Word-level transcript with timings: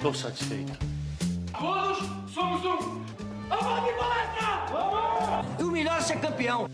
Tô 0.00 0.12
satisfeito. 0.12 0.72
Todos 1.58 1.98
somos 2.32 2.64
um. 2.64 3.04
Vamos 3.48 3.84
de 3.84 3.98
palestra! 3.98 4.66
Vamos! 4.70 5.60
E 5.60 5.62
o 5.62 5.70
melhor 5.70 5.98
é 5.98 6.00
ser 6.02 6.20
campeão. 6.20 6.68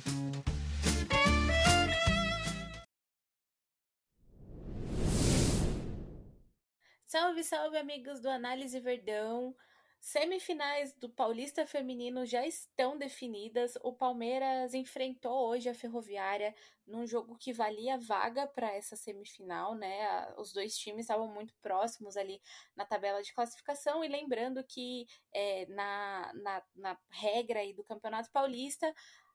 Salve, 7.06 7.45
salve, 7.45 7.77
amigos 7.77 8.20
do 8.20 8.29
Análise 8.29 8.80
Verdão. 8.80 9.54
Semifinais 10.03 10.93
do 10.95 11.09
Paulista 11.09 11.64
Feminino 11.64 12.27
já 12.27 12.45
estão 12.45 12.98
definidas. 12.98 13.79
O 13.84 13.93
Palmeiras 13.93 14.75
enfrentou 14.75 15.48
hoje 15.48 15.69
a 15.69 15.75
Ferroviária 15.75 16.52
num 16.84 17.07
jogo 17.07 17.39
que 17.39 17.52
valia 17.52 17.96
vaga 17.98 18.45
para 18.48 18.73
essa 18.73 18.96
semifinal, 18.96 19.77
né? 19.77 20.34
Os 20.37 20.52
dois 20.52 20.77
times 20.77 21.02
estavam 21.02 21.29
muito 21.29 21.55
próximos 21.62 22.16
ali 22.16 22.43
na 22.74 22.84
tabela 22.84 23.23
de 23.23 23.33
classificação. 23.33 24.05
E 24.05 24.09
lembrando 24.09 24.65
que 24.65 25.07
é, 25.33 25.66
na, 25.66 26.32
na, 26.34 26.62
na 26.74 26.98
regra 27.09 27.60
aí 27.60 27.73
do 27.73 27.84
Campeonato 27.84 28.29
Paulista, 28.32 28.93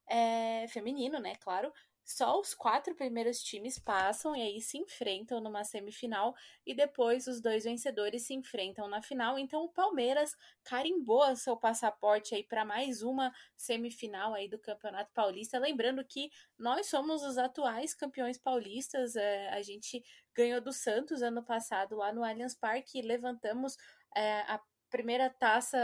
é, 0.10 0.68
feminino, 0.68 1.18
né? 1.18 1.38
Claro, 1.38 1.72
só 2.08 2.40
os 2.40 2.54
quatro 2.54 2.96
primeiros 2.96 3.44
times 3.44 3.78
passam 3.78 4.34
e 4.34 4.42
aí 4.42 4.62
se 4.62 4.78
enfrentam 4.78 5.42
numa 5.42 5.66
semifinal 5.66 6.34
e 6.66 6.74
depois 6.74 7.28
os 7.28 7.42
dois 7.42 7.66
vencedores 7.66 8.26
se 8.26 8.34
enfrentam 8.34 8.88
na 8.88 9.02
final. 9.02 9.38
Então 9.38 9.66
o 9.66 9.70
Palmeiras 9.70 10.34
carimbou 10.64 11.36
seu 11.36 11.58
passaporte 11.58 12.34
aí 12.34 12.46
para 12.46 12.64
mais 12.64 13.02
uma 13.02 13.34
semifinal 13.58 14.34
aí 14.34 14.48
do 14.48 14.58
Campeonato 14.58 15.12
Paulista. 15.14 15.60
Lembrando 15.60 16.02
que 16.06 16.32
nós 16.58 16.88
somos 16.88 17.24
os 17.24 17.38
atuais 17.38 17.94
campeões 17.94 18.38
paulistas. 18.38 19.18
É, 19.18 19.50
a 19.50 19.62
gente 19.62 20.02
ganhou 20.34 20.62
do 20.62 20.72
Santos 20.72 21.22
ano 21.22 21.44
passado 21.44 21.98
lá 21.98 22.14
no 22.14 22.24
Allianz 22.24 22.56
Parque 22.56 23.00
e 23.00 23.02
levantamos 23.02 23.76
é, 24.16 24.40
a 24.44 24.62
primeira 24.90 25.30
taça. 25.30 25.78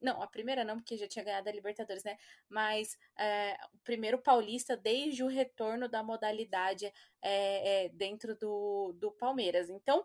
Não, 0.00 0.22
a 0.22 0.26
primeira 0.26 0.64
não, 0.64 0.76
porque 0.76 0.96
já 0.96 1.08
tinha 1.08 1.24
ganhado 1.24 1.48
a 1.48 1.52
Libertadores, 1.52 2.04
né? 2.04 2.16
Mas 2.48 2.96
é, 3.18 3.56
o 3.74 3.78
primeiro 3.78 4.18
paulista 4.18 4.76
desde 4.76 5.22
o 5.22 5.28
retorno 5.28 5.88
da 5.88 6.02
modalidade 6.02 6.86
é, 7.22 7.84
é, 7.84 7.88
dentro 7.90 8.36
do, 8.36 8.94
do 8.98 9.12
Palmeiras. 9.12 9.70
Então. 9.70 10.04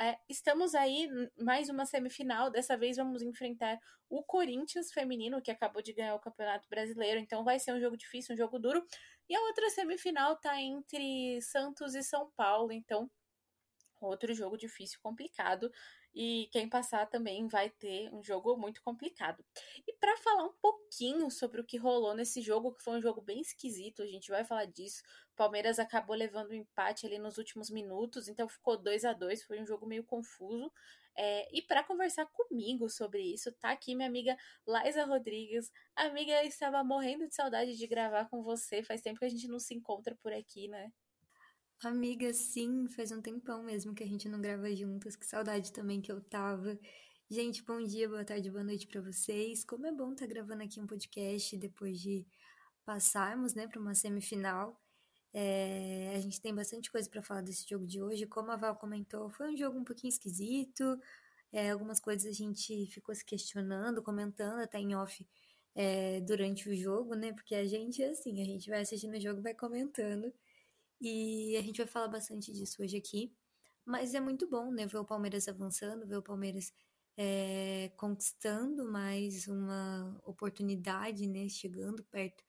É, 0.00 0.18
estamos 0.28 0.74
aí, 0.74 1.08
mais 1.38 1.68
uma 1.68 1.86
semifinal. 1.86 2.50
Dessa 2.50 2.76
vez 2.76 2.96
vamos 2.96 3.22
enfrentar 3.22 3.78
o 4.08 4.22
Corinthians 4.22 4.90
feminino, 4.92 5.40
que 5.40 5.50
acabou 5.50 5.80
de 5.80 5.92
ganhar 5.92 6.14
o 6.16 6.20
Campeonato 6.20 6.68
Brasileiro. 6.68 7.20
Então 7.20 7.44
vai 7.44 7.60
ser 7.60 7.72
um 7.72 7.80
jogo 7.80 7.96
difícil, 7.96 8.34
um 8.34 8.38
jogo 8.38 8.58
duro. 8.58 8.84
E 9.28 9.36
a 9.36 9.40
outra 9.42 9.70
semifinal 9.70 10.36
tá 10.36 10.60
entre 10.60 11.40
Santos 11.40 11.94
e 11.94 12.02
São 12.02 12.30
Paulo. 12.36 12.72
Então, 12.72 13.08
outro 14.00 14.34
jogo 14.34 14.56
difícil, 14.56 14.98
complicado 15.02 15.70
e 16.14 16.48
quem 16.52 16.68
passar 16.68 17.06
também 17.06 17.48
vai 17.48 17.70
ter 17.70 18.12
um 18.12 18.22
jogo 18.22 18.56
muito 18.56 18.82
complicado. 18.82 19.44
E 19.86 19.92
para 19.94 20.16
falar 20.18 20.44
um 20.44 20.52
pouquinho 20.60 21.30
sobre 21.30 21.60
o 21.60 21.64
que 21.64 21.76
rolou 21.76 22.14
nesse 22.14 22.42
jogo, 22.42 22.74
que 22.74 22.82
foi 22.82 22.98
um 22.98 23.02
jogo 23.02 23.20
bem 23.20 23.40
esquisito, 23.40 24.02
a 24.02 24.06
gente 24.06 24.30
vai 24.30 24.44
falar 24.44 24.66
disso. 24.66 25.02
O 25.32 25.36
Palmeiras 25.36 25.78
acabou 25.78 26.14
levando 26.14 26.50
um 26.50 26.54
empate 26.54 27.06
ali 27.06 27.18
nos 27.18 27.38
últimos 27.38 27.70
minutos, 27.70 28.28
então 28.28 28.48
ficou 28.48 28.76
2 28.76 29.04
a 29.04 29.12
2 29.12 29.42
foi 29.44 29.60
um 29.60 29.66
jogo 29.66 29.86
meio 29.86 30.04
confuso. 30.04 30.70
É, 31.16 31.48
e 31.56 31.60
para 31.62 31.84
conversar 31.84 32.26
comigo 32.26 32.88
sobre 32.88 33.20
isso, 33.22 33.52
tá 33.52 33.70
aqui 33.70 33.94
minha 33.94 34.08
amiga 34.08 34.36
Laisa 34.66 35.04
Rodrigues. 35.04 35.70
Amiga, 35.94 36.44
estava 36.44 36.82
morrendo 36.82 37.28
de 37.28 37.34
saudade 37.34 37.76
de 37.76 37.86
gravar 37.86 38.26
com 38.30 38.42
você. 38.42 38.82
Faz 38.82 39.02
tempo 39.02 39.18
que 39.18 39.26
a 39.26 39.28
gente 39.28 39.48
não 39.48 39.58
se 39.58 39.74
encontra 39.74 40.14
por 40.22 40.32
aqui, 40.32 40.68
né? 40.68 40.90
Amiga, 41.84 42.32
sim, 42.32 42.86
faz 42.86 43.10
um 43.10 43.20
tempão 43.20 43.64
mesmo 43.64 43.92
que 43.92 44.04
a 44.04 44.06
gente 44.06 44.28
não 44.28 44.40
grava 44.40 44.72
juntas, 44.74 45.16
que 45.16 45.26
saudade 45.26 45.72
também 45.72 46.00
que 46.00 46.12
eu 46.12 46.20
tava. 46.20 46.78
Gente, 47.28 47.60
bom 47.64 47.82
dia, 47.82 48.08
boa 48.08 48.24
tarde, 48.24 48.48
boa 48.52 48.62
noite 48.62 48.86
para 48.86 49.00
vocês. 49.00 49.64
Como 49.64 49.84
é 49.86 49.90
bom 49.92 50.12
estar 50.12 50.26
tá 50.26 50.32
gravando 50.32 50.62
aqui 50.62 50.80
um 50.80 50.86
podcast 50.86 51.56
depois 51.56 51.98
de 52.00 52.24
passarmos, 52.84 53.54
né, 53.54 53.66
para 53.66 53.80
uma 53.80 53.96
semifinal. 53.96 54.80
É, 55.32 56.14
a 56.16 56.20
gente 56.20 56.40
tem 56.40 56.54
bastante 56.54 56.90
coisa 56.90 57.10
para 57.10 57.20
falar 57.20 57.40
desse 57.42 57.68
jogo 57.68 57.84
de 57.84 58.00
hoje. 58.00 58.26
Como 58.26 58.52
a 58.52 58.56
Val 58.56 58.76
comentou, 58.76 59.28
foi 59.30 59.52
um 59.52 59.56
jogo 59.56 59.76
um 59.78 59.84
pouquinho 59.84 60.10
esquisito. 60.10 61.00
É, 61.52 61.70
algumas 61.72 61.98
coisas 61.98 62.26
a 62.26 62.32
gente 62.32 62.86
ficou 62.92 63.14
se 63.14 63.24
questionando, 63.24 64.02
comentando 64.02 64.60
até 64.60 64.78
em 64.78 64.94
off 64.94 65.26
é, 65.74 66.20
durante 66.20 66.68
o 66.68 66.76
jogo, 66.76 67.14
né? 67.16 67.32
Porque 67.32 67.56
a 67.56 67.66
gente 67.66 68.04
assim, 68.04 68.40
a 68.40 68.44
gente 68.44 68.70
vai 68.70 68.82
assistindo 68.82 69.16
o 69.16 69.20
jogo 69.20 69.42
vai 69.42 69.54
comentando. 69.54 70.32
E 71.02 71.56
a 71.56 71.62
gente 71.62 71.78
vai 71.78 71.86
falar 71.86 72.06
bastante 72.06 72.52
disso 72.52 72.80
hoje 72.80 72.96
aqui. 72.96 73.34
Mas 73.84 74.14
é 74.14 74.20
muito 74.20 74.48
bom, 74.48 74.70
né? 74.70 74.86
Ver 74.86 74.98
o 74.98 75.04
Palmeiras 75.04 75.48
avançando, 75.48 76.06
ver 76.06 76.16
o 76.16 76.22
Palmeiras 76.22 76.72
é, 77.16 77.90
conquistando 77.96 78.90
mais 78.90 79.48
uma 79.48 80.20
oportunidade, 80.24 81.26
né? 81.26 81.48
Chegando 81.48 82.04
perto 82.04 82.44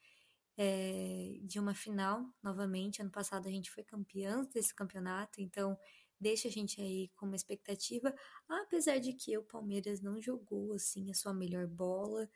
é, 0.55 1.39
de 1.41 1.59
uma 1.59 1.73
final 1.73 2.25
novamente. 2.43 3.01
Ano 3.01 3.09
passado 3.09 3.47
a 3.47 3.51
gente 3.51 3.71
foi 3.71 3.83
campeão 3.83 4.45
desse 4.45 4.73
campeonato, 4.75 5.41
então 5.41 5.75
deixa 6.19 6.47
a 6.47 6.51
gente 6.51 6.79
aí 6.79 7.09
com 7.15 7.25
uma 7.25 7.35
expectativa. 7.35 8.13
Apesar 8.47 8.99
de 8.99 9.13
que 9.13 9.35
o 9.35 9.43
Palmeiras 9.43 9.99
não 9.99 10.21
jogou 10.21 10.73
assim 10.73 11.09
a 11.09 11.15
sua 11.15 11.33
melhor 11.33 11.65
bola. 11.67 12.29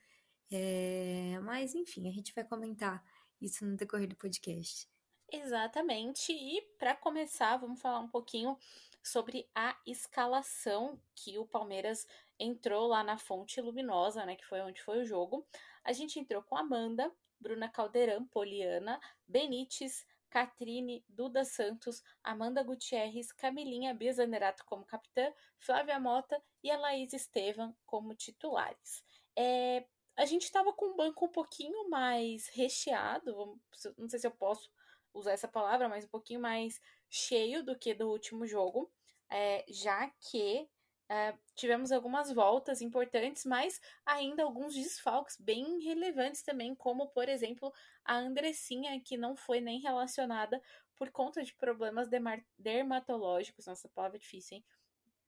É, 0.52 1.40
mas 1.44 1.76
enfim, 1.76 2.10
a 2.10 2.12
gente 2.12 2.34
vai 2.34 2.44
comentar 2.44 3.04
isso 3.40 3.66
no 3.66 3.78
decorrer 3.78 4.08
do 4.10 4.16
podcast. 4.16 4.90
Exatamente. 5.32 6.32
E 6.32 6.62
para 6.80 6.96
começar, 6.96 7.58
vamos 7.58 7.82
falar 7.82 8.00
um 8.00 8.08
pouquinho 8.08 8.58
sobre 9.04 9.50
a 9.56 9.78
escalação 9.86 11.00
que 11.16 11.38
o 11.38 11.46
Palmeiras 11.46 12.06
entrou 12.40 12.88
lá 12.88 13.04
na 13.04 13.18
Fonte 13.18 13.60
Luminosa, 13.62 14.26
né, 14.26 14.36
que 14.36 14.46
foi 14.46 14.62
onde 14.62 14.82
foi 14.82 15.00
o 15.00 15.06
jogo. 15.06 15.46
A 15.84 15.92
gente 15.94 16.20
entrou 16.20 16.44
com 16.44 16.56
Amanda, 16.58 17.12
Bruna 17.40 17.70
Caldeirão, 17.70 18.26
Poliana, 18.26 19.00
Benites, 19.28 20.06
Catrine, 20.30 21.04
Duda 21.08 21.46
Santos, 21.46 22.04
Amanda 22.24 22.64
Gutierrez, 22.64 23.32
Camilinha 23.32 23.94
Bizanerato 23.94 24.66
como 24.66 24.86
capitã, 24.86 25.32
Flávia 25.58 26.00
Mota 26.00 26.42
e 26.64 26.70
a 26.70 26.78
Laís 26.78 27.14
Estevam 27.14 27.76
como 27.86 28.14
titulares. 28.14 29.04
É, 29.36 29.86
a 30.18 30.26
gente 30.26 30.44
estava 30.44 30.74
com 30.74 30.88
um 30.88 30.96
banco 30.96 31.26
um 31.26 31.32
pouquinho 31.32 31.90
mais 31.90 32.48
recheado, 32.50 33.60
não 33.98 34.10
sei 34.10 34.20
se 34.20 34.28
eu 34.28 34.32
posso 34.32 34.70
usar 35.18 35.32
essa 35.32 35.48
palavra, 35.48 35.90
mas 35.90 36.06
um 36.06 36.10
pouquinho 36.10 36.40
mais 36.40 36.82
cheio 37.10 37.64
do 37.64 37.78
que 37.78 37.94
do 37.94 38.10
último 38.10 38.46
jogo, 38.46 38.92
é, 39.30 39.66
já 39.68 40.10
que 40.20 40.70
é, 41.10 41.34
tivemos 41.56 41.92
algumas 41.92 42.32
voltas 42.32 42.82
importantes, 42.82 43.46
mas 43.46 43.80
ainda 44.06 44.44
alguns 44.44 44.74
desfalques 44.74 45.38
bem 45.40 45.80
relevantes 45.80 46.42
também, 46.42 46.76
como 46.76 47.08
por 47.08 47.30
exemplo 47.30 47.74
a 48.04 48.18
Andressinha, 48.18 49.00
que 49.02 49.18
não 49.18 49.36
foi 49.36 49.62
nem 49.62 49.80
relacionada 49.80 50.62
por 50.96 51.10
conta 51.12 51.44
de 51.44 51.54
problemas 51.54 52.10
dermatológicos. 52.58 53.68
Nossa, 53.68 53.88
palavra 53.90 54.18
é 54.18 54.20
difícil, 54.20 54.58
hein? 54.58 54.66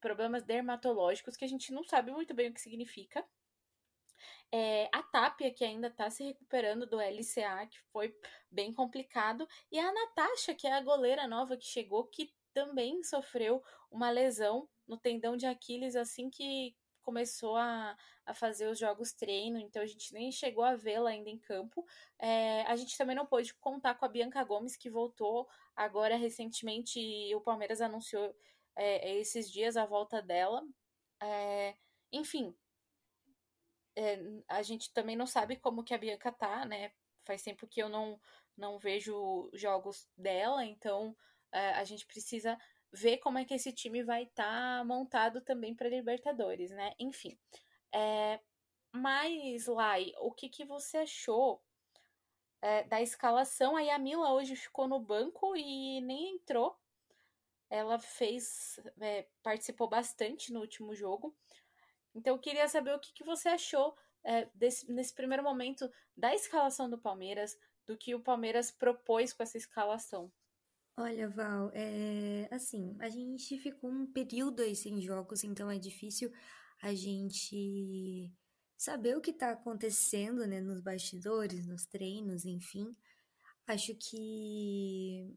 Problemas 0.00 0.42
dermatológicos 0.42 1.36
que 1.36 1.44
a 1.44 1.48
gente 1.48 1.72
não 1.72 1.84
sabe 1.84 2.10
muito 2.10 2.34
bem 2.34 2.50
o 2.50 2.54
que 2.54 2.60
significa. 2.60 3.24
É, 4.52 4.88
a 4.92 5.02
Tapia, 5.02 5.52
que 5.52 5.64
ainda 5.64 5.88
está 5.88 6.10
se 6.10 6.24
recuperando 6.24 6.86
do 6.86 7.00
LCA, 7.00 7.66
que 7.68 7.80
foi 7.92 8.14
bem 8.50 8.72
complicado, 8.72 9.46
e 9.70 9.78
a 9.78 9.92
Natasha, 9.92 10.54
que 10.54 10.66
é 10.66 10.72
a 10.72 10.80
goleira 10.80 11.26
nova 11.28 11.56
que 11.56 11.64
chegou, 11.66 12.04
que 12.04 12.32
também 12.52 13.02
sofreu 13.02 13.62
uma 13.90 14.10
lesão 14.10 14.68
no 14.86 14.96
tendão 14.96 15.36
de 15.36 15.46
Aquiles 15.46 15.94
assim 15.94 16.28
que 16.28 16.74
começou 17.02 17.56
a, 17.56 17.96
a 18.26 18.34
fazer 18.34 18.66
os 18.66 18.78
jogos 18.78 19.12
treino, 19.12 19.58
então 19.58 19.82
a 19.82 19.86
gente 19.86 20.12
nem 20.12 20.30
chegou 20.30 20.62
a 20.62 20.76
vê-la 20.76 21.10
ainda 21.10 21.30
em 21.30 21.38
campo. 21.38 21.84
É, 22.18 22.62
a 22.62 22.76
gente 22.76 22.96
também 22.96 23.16
não 23.16 23.26
pôde 23.26 23.54
contar 23.54 23.94
com 23.94 24.04
a 24.04 24.08
Bianca 24.08 24.42
Gomes, 24.44 24.76
que 24.76 24.90
voltou 24.90 25.48
agora 25.74 26.16
recentemente, 26.16 27.00
e 27.00 27.34
o 27.34 27.40
Palmeiras 27.40 27.80
anunciou 27.80 28.34
é, 28.76 29.16
esses 29.16 29.50
dias 29.50 29.76
a 29.76 29.86
volta 29.86 30.22
dela. 30.22 30.62
É, 31.22 31.74
enfim, 32.12 32.54
é, 33.96 34.18
a 34.48 34.62
gente 34.62 34.92
também 34.92 35.16
não 35.16 35.26
sabe 35.26 35.56
como 35.56 35.84
que 35.84 35.94
a 35.94 35.98
Bianca 35.98 36.32
tá, 36.32 36.64
né? 36.64 36.92
Faz 37.24 37.42
tempo 37.42 37.66
que 37.66 37.82
eu 37.82 37.88
não, 37.88 38.20
não 38.56 38.78
vejo 38.78 39.50
jogos 39.54 40.08
dela, 40.16 40.64
então 40.64 41.16
é, 41.52 41.70
a 41.70 41.84
gente 41.84 42.06
precisa 42.06 42.58
ver 42.92 43.18
como 43.18 43.38
é 43.38 43.44
que 43.44 43.54
esse 43.54 43.72
time 43.72 44.02
vai 44.02 44.24
estar 44.24 44.78
tá 44.78 44.84
montado 44.84 45.40
também 45.40 45.74
para 45.74 45.88
Libertadores, 45.88 46.70
né? 46.70 46.92
Enfim. 46.98 47.38
É, 47.92 48.40
mas, 48.92 49.66
Lai, 49.66 50.12
o 50.18 50.32
que, 50.32 50.48
que 50.48 50.64
você 50.64 50.98
achou 50.98 51.62
é, 52.60 52.84
da 52.84 53.00
escalação? 53.00 53.76
Aí 53.76 53.90
a 53.90 53.98
Mila 53.98 54.32
hoje 54.32 54.56
ficou 54.56 54.88
no 54.88 54.98
banco 54.98 55.56
e 55.56 56.00
nem 56.00 56.34
entrou. 56.34 56.76
Ela 57.68 58.00
fez, 58.00 58.80
é, 59.00 59.28
participou 59.42 59.88
bastante 59.88 60.52
no 60.52 60.60
último 60.60 60.94
jogo. 60.94 61.34
Então 62.14 62.34
eu 62.34 62.40
queria 62.40 62.68
saber 62.68 62.94
o 62.94 62.98
que, 62.98 63.12
que 63.12 63.24
você 63.24 63.48
achou 63.48 63.96
é, 64.24 64.48
desse, 64.54 64.90
nesse 64.92 65.14
primeiro 65.14 65.42
momento 65.42 65.90
da 66.16 66.34
escalação 66.34 66.88
do 66.88 66.98
Palmeiras, 66.98 67.56
do 67.86 67.96
que 67.96 68.14
o 68.14 68.20
Palmeiras 68.20 68.70
propôs 68.70 69.32
com 69.32 69.42
essa 69.42 69.56
escalação. 69.56 70.30
Olha, 70.96 71.28
Val, 71.28 71.70
é 71.72 72.48
assim, 72.50 72.94
a 73.00 73.08
gente 73.08 73.58
ficou 73.58 73.90
um 73.90 74.06
período 74.06 74.60
aí 74.60 74.76
sem 74.76 75.00
jogos, 75.00 75.44
então 75.44 75.70
é 75.70 75.78
difícil 75.78 76.30
a 76.82 76.92
gente 76.94 78.30
saber 78.76 79.16
o 79.16 79.20
que 79.20 79.32
tá 79.32 79.50
acontecendo, 79.50 80.46
né, 80.46 80.60
nos 80.60 80.80
bastidores, 80.80 81.66
nos 81.66 81.86
treinos, 81.86 82.44
enfim. 82.44 82.94
Acho 83.66 83.94
que 83.94 85.36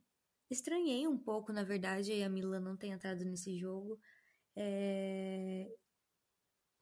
estranhei 0.49 1.07
um 1.07 1.17
pouco, 1.17 1.53
na 1.53 1.63
verdade, 1.63 2.23
a 2.23 2.29
Milan 2.29 2.59
não 2.59 2.77
ter 2.77 2.87
entrado 2.87 3.23
nesse 3.25 3.57
jogo. 3.57 3.99
É... 4.55 5.69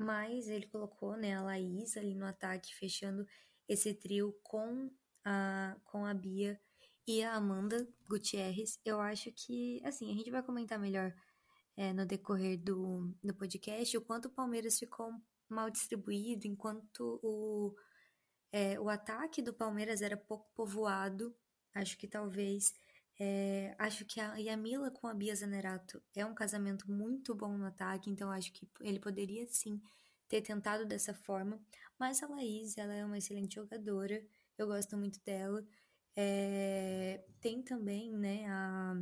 Mas 0.01 0.47
ele 0.47 0.67
colocou, 0.67 1.15
né, 1.15 1.35
a 1.35 1.43
Laís 1.43 1.95
ali 1.95 2.15
no 2.15 2.25
ataque, 2.25 2.73
fechando 2.75 3.25
esse 3.67 3.93
trio 3.93 4.37
com 4.43 4.91
a, 5.23 5.77
com 5.85 6.05
a 6.05 6.13
Bia 6.13 6.59
e 7.07 7.23
a 7.23 7.35
Amanda 7.35 7.87
Gutierrez. 8.09 8.79
Eu 8.83 8.99
acho 8.99 9.31
que, 9.31 9.81
assim, 9.85 10.11
a 10.11 10.15
gente 10.15 10.31
vai 10.31 10.41
comentar 10.41 10.79
melhor 10.79 11.13
é, 11.77 11.93
no 11.93 12.05
decorrer 12.05 12.59
do, 12.59 13.13
do 13.23 13.33
podcast 13.33 13.95
o 13.97 14.01
quanto 14.01 14.25
o 14.25 14.31
Palmeiras 14.31 14.79
ficou 14.79 15.13
mal 15.49 15.69
distribuído, 15.69 16.47
enquanto 16.47 17.19
o, 17.23 17.75
é, 18.51 18.79
o 18.79 18.89
ataque 18.89 19.41
do 19.41 19.53
Palmeiras 19.53 20.01
era 20.01 20.17
pouco 20.17 20.49
povoado. 20.55 21.35
Acho 21.73 21.97
que 21.97 22.07
talvez. 22.07 22.73
É, 23.19 23.75
acho 23.77 24.05
que 24.05 24.19
a 24.19 24.35
Yamila 24.35 24.89
com 24.89 25.07
a 25.07 25.13
Bia 25.13 25.35
Zanerato 25.35 26.01
é 26.15 26.25
um 26.25 26.33
casamento 26.33 26.89
muito 26.91 27.35
bom 27.35 27.57
no 27.57 27.65
ataque, 27.65 28.09
então 28.09 28.31
acho 28.31 28.51
que 28.51 28.67
ele 28.81 28.99
poderia 28.99 29.45
sim 29.47 29.79
ter 30.27 30.41
tentado 30.41 30.85
dessa 30.85 31.13
forma. 31.13 31.61
Mas 31.99 32.23
a 32.23 32.27
Laís, 32.27 32.77
ela 32.77 32.93
é 32.93 33.05
uma 33.05 33.17
excelente 33.17 33.55
jogadora, 33.55 34.23
eu 34.57 34.65
gosto 34.67 34.97
muito 34.97 35.19
dela. 35.23 35.63
É, 36.15 37.23
tem 37.39 37.61
também 37.61 38.11
né, 38.11 38.45
a, 38.47 38.95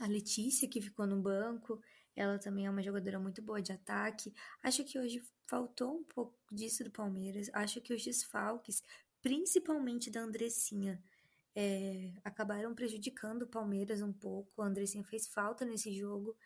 a 0.00 0.06
Letícia, 0.06 0.68
que 0.68 0.80
ficou 0.80 1.06
no 1.06 1.20
banco, 1.20 1.80
ela 2.14 2.38
também 2.38 2.66
é 2.66 2.70
uma 2.70 2.82
jogadora 2.82 3.18
muito 3.18 3.42
boa 3.42 3.60
de 3.60 3.72
ataque. 3.72 4.32
Acho 4.62 4.84
que 4.84 4.98
hoje 4.98 5.22
faltou 5.46 5.98
um 5.98 6.04
pouco 6.04 6.34
disso 6.50 6.82
do 6.84 6.90
Palmeiras. 6.90 7.50
Acho 7.52 7.80
que 7.80 7.92
os 7.92 8.02
desfalques, 8.02 8.82
principalmente 9.20 10.10
da 10.10 10.20
Andressinha, 10.20 11.02
é, 11.56 12.12
acabaram 12.22 12.74
prejudicando 12.74 13.42
o 13.42 13.46
Palmeiras 13.48 14.02
um 14.02 14.12
pouco. 14.12 14.60
A 14.60 14.66
Andressinha 14.66 15.02
fez 15.02 15.26
falta 15.26 15.64
nesse 15.64 15.90
jogo. 15.98 16.36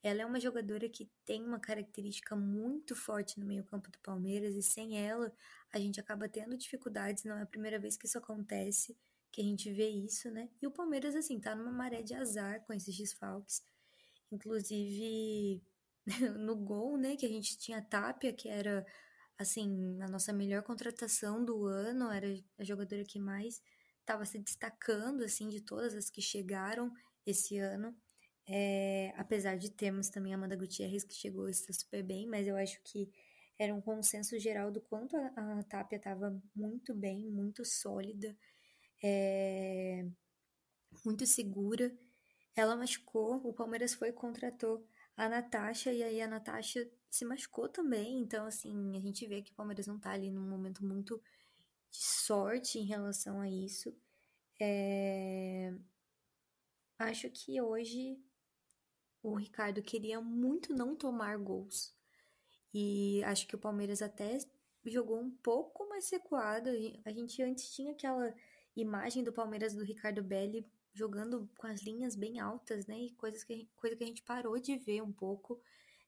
Ela 0.00 0.22
é 0.22 0.26
uma 0.26 0.38
jogadora 0.38 0.88
que 0.88 1.10
tem 1.26 1.44
uma 1.44 1.58
característica 1.58 2.36
muito 2.36 2.94
forte 2.94 3.38
no 3.40 3.44
meio-campo 3.44 3.90
do 3.90 3.98
Palmeiras 3.98 4.54
e 4.54 4.62
sem 4.62 4.96
ela 4.96 5.30
a 5.72 5.78
gente 5.78 5.98
acaba 6.00 6.28
tendo 6.28 6.56
dificuldades. 6.56 7.24
Não 7.24 7.36
é 7.36 7.42
a 7.42 7.46
primeira 7.46 7.80
vez 7.80 7.96
que 7.96 8.06
isso 8.06 8.16
acontece, 8.16 8.96
que 9.32 9.40
a 9.40 9.44
gente 9.44 9.72
vê 9.72 9.88
isso, 9.88 10.30
né? 10.30 10.48
E 10.62 10.66
o 10.66 10.70
Palmeiras, 10.70 11.16
assim, 11.16 11.40
tá 11.40 11.54
numa 11.54 11.72
maré 11.72 12.02
de 12.02 12.14
azar 12.14 12.64
com 12.64 12.72
esses 12.72 12.96
desfalques. 12.96 13.62
Inclusive, 14.30 15.62
no 16.38 16.56
gol, 16.56 16.96
né, 16.96 17.16
que 17.16 17.26
a 17.26 17.28
gente 17.28 17.58
tinha 17.58 17.78
a 17.78 17.82
Tapia, 17.82 18.32
que 18.32 18.48
era, 18.48 18.86
assim, 19.38 20.00
a 20.00 20.08
nossa 20.08 20.32
melhor 20.32 20.62
contratação 20.62 21.44
do 21.44 21.66
ano, 21.66 22.10
era 22.10 22.28
a 22.58 22.64
jogadora 22.64 23.04
que 23.04 23.18
mais 23.18 23.60
estava 24.00 24.24
se 24.24 24.38
destacando, 24.38 25.22
assim, 25.22 25.48
de 25.48 25.60
todas 25.60 25.94
as 25.94 26.10
que 26.10 26.20
chegaram 26.20 26.92
esse 27.26 27.58
ano. 27.58 27.94
É, 28.48 29.12
apesar 29.16 29.56
de 29.56 29.70
termos 29.70 30.08
também 30.08 30.32
a 30.32 30.36
Amanda 30.36 30.56
Gutierrez, 30.56 31.04
que 31.04 31.14
chegou 31.14 31.48
está 31.48 31.72
super 31.72 32.02
bem, 32.02 32.26
mas 32.26 32.46
eu 32.46 32.56
acho 32.56 32.80
que 32.82 33.08
era 33.58 33.74
um 33.74 33.80
consenso 33.80 34.38
geral 34.38 34.70
do 34.72 34.80
quanto 34.80 35.16
a, 35.16 35.58
a 35.58 35.62
Tapia 35.64 35.98
estava 35.98 36.36
muito 36.56 36.94
bem, 36.94 37.30
muito 37.30 37.64
sólida, 37.64 38.36
é, 39.02 40.04
muito 41.04 41.26
segura. 41.26 41.96
Ela 42.56 42.74
machucou, 42.74 43.36
o 43.46 43.52
Palmeiras 43.52 43.94
foi 43.94 44.08
e 44.08 44.12
contratou 44.12 44.84
a 45.16 45.28
Natasha, 45.28 45.92
e 45.92 46.02
aí 46.02 46.20
a 46.20 46.26
Natasha 46.26 46.90
se 47.10 47.24
machucou 47.24 47.68
também. 47.68 48.18
Então, 48.20 48.46
assim, 48.46 48.96
a 48.96 49.00
gente 49.00 49.26
vê 49.26 49.42
que 49.42 49.52
o 49.52 49.54
Palmeiras 49.54 49.86
não 49.86 49.98
tá 49.98 50.10
ali 50.10 50.30
num 50.30 50.48
momento 50.48 50.84
muito 50.84 51.22
de 51.90 52.02
sorte 52.02 52.78
em 52.78 52.84
relação 52.84 53.40
a 53.40 53.48
isso. 53.48 53.94
É... 54.60 55.74
Acho 56.98 57.30
que 57.30 57.60
hoje 57.60 58.18
o 59.22 59.34
Ricardo 59.34 59.82
queria 59.82 60.20
muito 60.20 60.74
não 60.74 60.94
tomar 60.94 61.36
gols. 61.38 61.94
E 62.72 63.22
acho 63.24 63.46
que 63.46 63.56
o 63.56 63.58
Palmeiras 63.58 64.00
até 64.02 64.38
jogou 64.84 65.20
um 65.20 65.30
pouco 65.30 65.88
mais 65.88 66.08
recuado. 66.10 66.70
A 67.04 67.10
gente 67.10 67.42
antes 67.42 67.74
tinha 67.74 67.92
aquela 67.92 68.34
imagem 68.76 69.24
do 69.24 69.32
Palmeiras 69.32 69.74
do 69.74 69.84
Ricardo 69.84 70.22
Belli 70.22 70.66
jogando 70.92 71.48
com 71.56 71.66
as 71.66 71.82
linhas 71.82 72.16
bem 72.16 72.40
altas, 72.40 72.86
né? 72.86 72.98
E 72.98 73.10
coisas 73.12 73.44
que, 73.44 73.68
coisa 73.76 73.96
que 73.96 74.04
a 74.04 74.06
gente 74.06 74.22
parou 74.22 74.58
de 74.58 74.76
ver 74.76 75.02
um 75.02 75.12
pouco. 75.12 75.60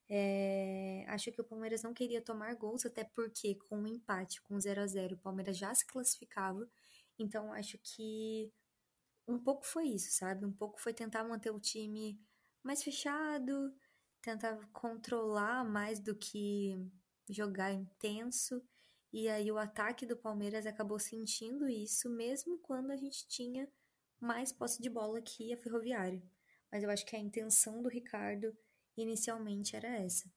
É, 0.09 0.82
acho 1.13 1.31
que 1.31 1.41
o 1.41 1.43
Palmeiras 1.43 1.83
não 1.83 1.93
queria 1.93 2.21
tomar 2.21 2.55
gols, 2.55 2.85
até 2.85 3.03
porque 3.03 3.55
com 3.55 3.77
um 3.77 3.87
empate, 3.87 4.41
com 4.41 4.59
0 4.59 4.81
a 4.81 4.87
0 4.87 5.15
o 5.15 5.19
Palmeiras 5.19 5.57
já 5.57 5.73
se 5.73 5.85
classificava. 5.85 6.67
Então 7.19 7.53
acho 7.53 7.77
que 7.77 8.51
um 9.27 9.39
pouco 9.39 9.65
foi 9.65 9.87
isso, 9.87 10.11
sabe? 10.11 10.45
Um 10.45 10.51
pouco 10.51 10.79
foi 10.81 10.93
tentar 10.93 11.23
manter 11.23 11.51
o 11.51 11.59
time 11.59 12.19
mais 12.63 12.83
fechado, 12.83 13.73
tentar 14.21 14.57
controlar 14.71 15.63
mais 15.63 15.99
do 15.99 16.15
que 16.15 16.75
jogar 17.29 17.71
intenso. 17.71 18.61
E 19.11 19.29
aí 19.29 19.51
o 19.51 19.57
ataque 19.57 20.05
do 20.05 20.17
Palmeiras 20.17 20.65
acabou 20.65 20.99
sentindo 20.99 21.69
isso, 21.69 22.09
mesmo 22.09 22.57
quando 22.59 22.91
a 22.91 22.97
gente 22.97 23.27
tinha 23.27 23.69
mais 24.19 24.51
posse 24.51 24.81
de 24.81 24.89
bola 24.89 25.21
que 25.21 25.53
a 25.53 25.57
Ferroviária. 25.57 26.23
Mas 26.71 26.83
eu 26.83 26.89
acho 26.89 27.05
que 27.05 27.15
a 27.15 27.19
intenção 27.19 27.81
do 27.83 27.89
Ricardo 27.89 28.57
inicialmente 28.97 29.75
era 29.75 29.87
essa. 29.87 30.31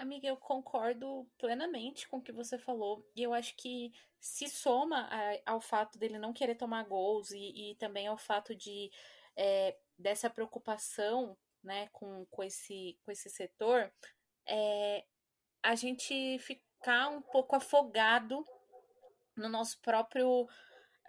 Amiga, 0.00 0.28
eu 0.28 0.36
concordo 0.36 1.28
plenamente 1.38 2.08
com 2.08 2.18
o 2.18 2.22
que 2.22 2.32
você 2.32 2.56
falou. 2.56 3.04
E 3.16 3.22
eu 3.22 3.32
acho 3.34 3.56
que 3.56 3.92
se 4.20 4.48
soma 4.48 5.08
a, 5.10 5.52
ao 5.52 5.60
fato 5.60 5.98
dele 5.98 6.18
não 6.18 6.32
querer 6.32 6.54
tomar 6.54 6.84
gols 6.84 7.30
e, 7.30 7.72
e 7.72 7.74
também 7.76 8.06
ao 8.06 8.16
fato 8.16 8.54
de 8.54 8.90
é, 9.36 9.76
dessa 9.98 10.30
preocupação 10.30 11.36
né, 11.62 11.88
com, 11.92 12.24
com, 12.26 12.42
esse, 12.42 12.98
com 13.04 13.10
esse 13.10 13.28
setor, 13.28 13.92
é, 14.46 15.04
a 15.62 15.74
gente 15.74 16.38
ficar 16.38 17.08
um 17.08 17.20
pouco 17.20 17.56
afogado 17.56 18.44
no 19.36 19.48
nosso 19.48 19.80
próprio 19.80 20.48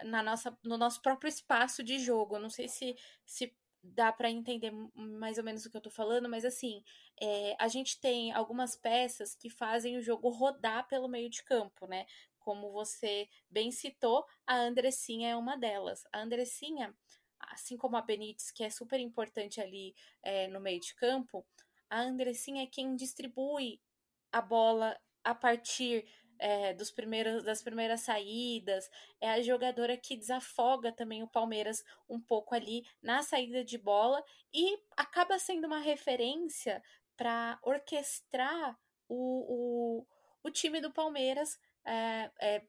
na 0.03 0.23
nossa, 0.23 0.57
no 0.63 0.77
nosso 0.77 1.01
próprio 1.01 1.27
espaço 1.27 1.83
de 1.83 1.99
jogo. 1.99 2.35
Eu 2.35 2.39
não 2.39 2.49
sei 2.49 2.67
se, 2.67 2.95
se 3.25 3.53
dá 3.83 4.11
para 4.11 4.29
entender 4.29 4.71
mais 4.95 5.37
ou 5.37 5.43
menos 5.43 5.65
o 5.65 5.69
que 5.69 5.77
eu 5.77 5.81
tô 5.81 5.89
falando, 5.89 6.29
mas 6.29 6.43
assim, 6.45 6.83
é, 7.21 7.55
a 7.59 7.67
gente 7.67 7.99
tem 7.99 8.31
algumas 8.31 8.75
peças 8.75 9.35
que 9.35 9.49
fazem 9.49 9.97
o 9.97 10.01
jogo 10.01 10.29
rodar 10.29 10.87
pelo 10.87 11.07
meio 11.07 11.29
de 11.29 11.43
campo, 11.43 11.87
né? 11.87 12.05
Como 12.39 12.71
você 12.71 13.27
bem 13.49 13.71
citou, 13.71 14.25
a 14.45 14.55
Andressinha 14.55 15.29
é 15.29 15.35
uma 15.35 15.55
delas. 15.57 16.05
A 16.11 16.19
Andressinha, 16.21 16.93
assim 17.39 17.77
como 17.77 17.95
a 17.97 18.01
Benítez, 18.01 18.51
que 18.51 18.63
é 18.63 18.69
super 18.69 18.99
importante 18.99 19.61
ali 19.61 19.93
é, 20.21 20.47
no 20.47 20.59
meio 20.59 20.79
de 20.79 20.95
campo, 20.95 21.45
a 21.89 22.01
Andressinha 22.01 22.63
é 22.63 22.67
quem 22.67 22.95
distribui 22.95 23.81
a 24.31 24.41
bola 24.41 24.99
a 25.23 25.35
partir 25.35 26.05
é, 26.39 26.73
dos 26.73 26.89
primeiros, 26.89 27.43
das 27.43 27.61
primeiras 27.61 28.01
saídas, 28.01 28.89
é 29.19 29.29
a 29.29 29.41
jogadora 29.41 29.97
que 29.97 30.15
desafoga 30.15 30.91
também 30.91 31.21
o 31.21 31.27
Palmeiras 31.27 31.83
um 32.09 32.19
pouco 32.19 32.55
ali 32.55 32.85
na 33.01 33.21
saída 33.21 33.63
de 33.63 33.77
bola 33.77 34.23
e 34.53 34.79
acaba 34.95 35.37
sendo 35.37 35.67
uma 35.67 35.79
referência 35.79 36.81
para 37.17 37.59
orquestrar 37.61 38.79
o, 39.07 39.99
o, 39.99 40.07
o, 40.43 40.49
time 40.49 40.79
do 40.79 40.91
Palmeiras 40.91 41.59
é, 41.85 42.31
é, 42.39 42.61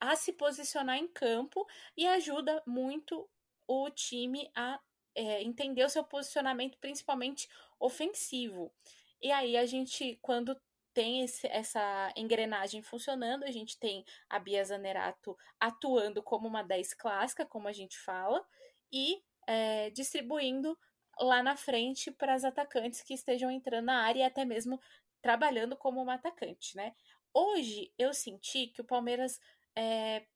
a 0.00 0.16
se 0.16 0.32
posicionar 0.32 0.96
em 0.96 1.06
campo 1.06 1.64
e 1.96 2.06
ajuda 2.06 2.60
muito 2.66 3.28
o 3.68 3.88
time 3.90 4.50
a 4.56 4.80
é, 5.14 5.42
entender 5.42 5.84
o 5.84 5.88
seu 5.88 6.02
posicionamento, 6.02 6.78
principalmente 6.78 7.48
ofensivo. 7.78 8.72
E 9.20 9.30
aí 9.30 9.56
a 9.56 9.64
gente, 9.66 10.18
quando 10.20 10.60
tem 10.94 11.22
esse, 11.22 11.46
essa 11.48 12.12
engrenagem 12.16 12.82
funcionando, 12.82 13.44
a 13.44 13.50
gente 13.50 13.78
tem 13.78 14.04
a 14.28 14.38
Bia 14.38 14.64
Zanerato 14.64 15.36
atuando 15.58 16.22
como 16.22 16.46
uma 16.48 16.62
10 16.62 16.94
clássica, 16.94 17.46
como 17.46 17.68
a 17.68 17.72
gente 17.72 17.98
fala, 17.98 18.44
e 18.92 19.22
é, 19.46 19.90
distribuindo 19.90 20.78
lá 21.20 21.42
na 21.42 21.56
frente 21.56 22.10
para 22.10 22.34
as 22.34 22.44
atacantes 22.44 23.02
que 23.02 23.14
estejam 23.14 23.50
entrando 23.50 23.86
na 23.86 24.02
área 24.02 24.20
e 24.20 24.24
até 24.24 24.44
mesmo 24.44 24.80
trabalhando 25.20 25.76
como 25.76 26.02
uma 26.02 26.14
atacante, 26.14 26.76
né? 26.76 26.94
Hoje 27.32 27.92
eu 27.98 28.12
senti 28.12 28.66
que 28.66 28.80
o 28.80 28.84
Palmeiras 28.84 29.40
é, 29.76 30.26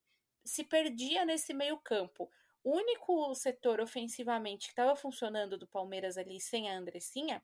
se 0.44 0.64
perdia 0.64 1.24
nesse 1.24 1.52
meio 1.52 1.78
campo. 1.78 2.30
O 2.62 2.76
único 2.76 3.34
setor 3.34 3.80
ofensivamente 3.80 4.66
que 4.66 4.72
estava 4.72 4.96
funcionando 4.96 5.58
do 5.58 5.66
Palmeiras 5.66 6.16
ali 6.16 6.40
sem 6.40 6.70
a 6.70 6.76
Andressinha 6.78 7.42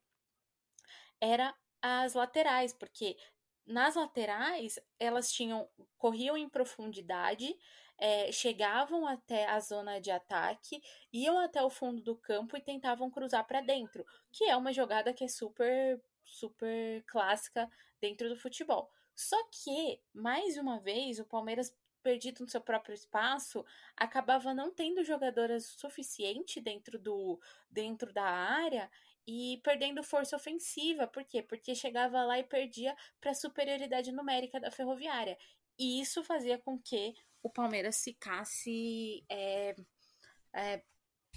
era 1.20 1.54
as 1.82 2.14
laterais, 2.14 2.72
porque 2.72 3.16
nas 3.66 3.96
laterais 3.96 4.78
elas 4.98 5.30
tinham 5.32 5.68
corriam 5.98 6.36
em 6.36 6.48
profundidade, 6.48 7.54
é, 7.98 8.32
chegavam 8.32 9.06
até 9.06 9.46
a 9.46 9.60
zona 9.60 10.00
de 10.00 10.10
ataque, 10.10 10.82
iam 11.12 11.38
até 11.38 11.62
o 11.62 11.70
fundo 11.70 12.02
do 12.02 12.16
campo 12.16 12.56
e 12.56 12.60
tentavam 12.60 13.10
cruzar 13.10 13.46
para 13.46 13.60
dentro, 13.60 14.04
que 14.32 14.44
é 14.44 14.56
uma 14.56 14.72
jogada 14.72 15.12
que 15.12 15.24
é 15.24 15.28
super, 15.28 16.02
super 16.24 17.04
clássica 17.06 17.70
dentro 18.00 18.28
do 18.28 18.36
futebol. 18.36 18.90
Só 19.14 19.36
que, 19.50 20.00
mais 20.12 20.56
uma 20.56 20.80
vez, 20.80 21.18
o 21.20 21.24
Palmeiras 21.24 21.76
perdido 22.02 22.42
no 22.42 22.50
seu 22.50 22.60
próprio 22.60 22.94
espaço, 22.94 23.64
acabava 23.96 24.52
não 24.52 24.72
tendo 24.72 25.04
jogadoras 25.04 25.66
suficiente 25.66 26.60
dentro 26.60 26.98
do 26.98 27.40
dentro 27.70 28.12
da 28.12 28.24
área 28.24 28.90
e 29.26 29.60
perdendo 29.62 30.02
força 30.02 30.36
ofensiva. 30.36 31.06
Por 31.06 31.24
quê? 31.24 31.42
Porque 31.42 31.74
chegava 31.74 32.22
lá 32.24 32.38
e 32.38 32.44
perdia 32.44 32.94
para 33.20 33.30
a 33.30 33.34
superioridade 33.34 34.12
numérica 34.12 34.60
da 34.60 34.70
Ferroviária. 34.70 35.36
E 35.78 36.00
isso 36.00 36.22
fazia 36.22 36.58
com 36.58 36.78
que 36.78 37.14
o 37.42 37.50
Palmeiras 37.50 38.02
ficasse 38.02 39.24
é, 39.28 39.74
é, 40.54 40.82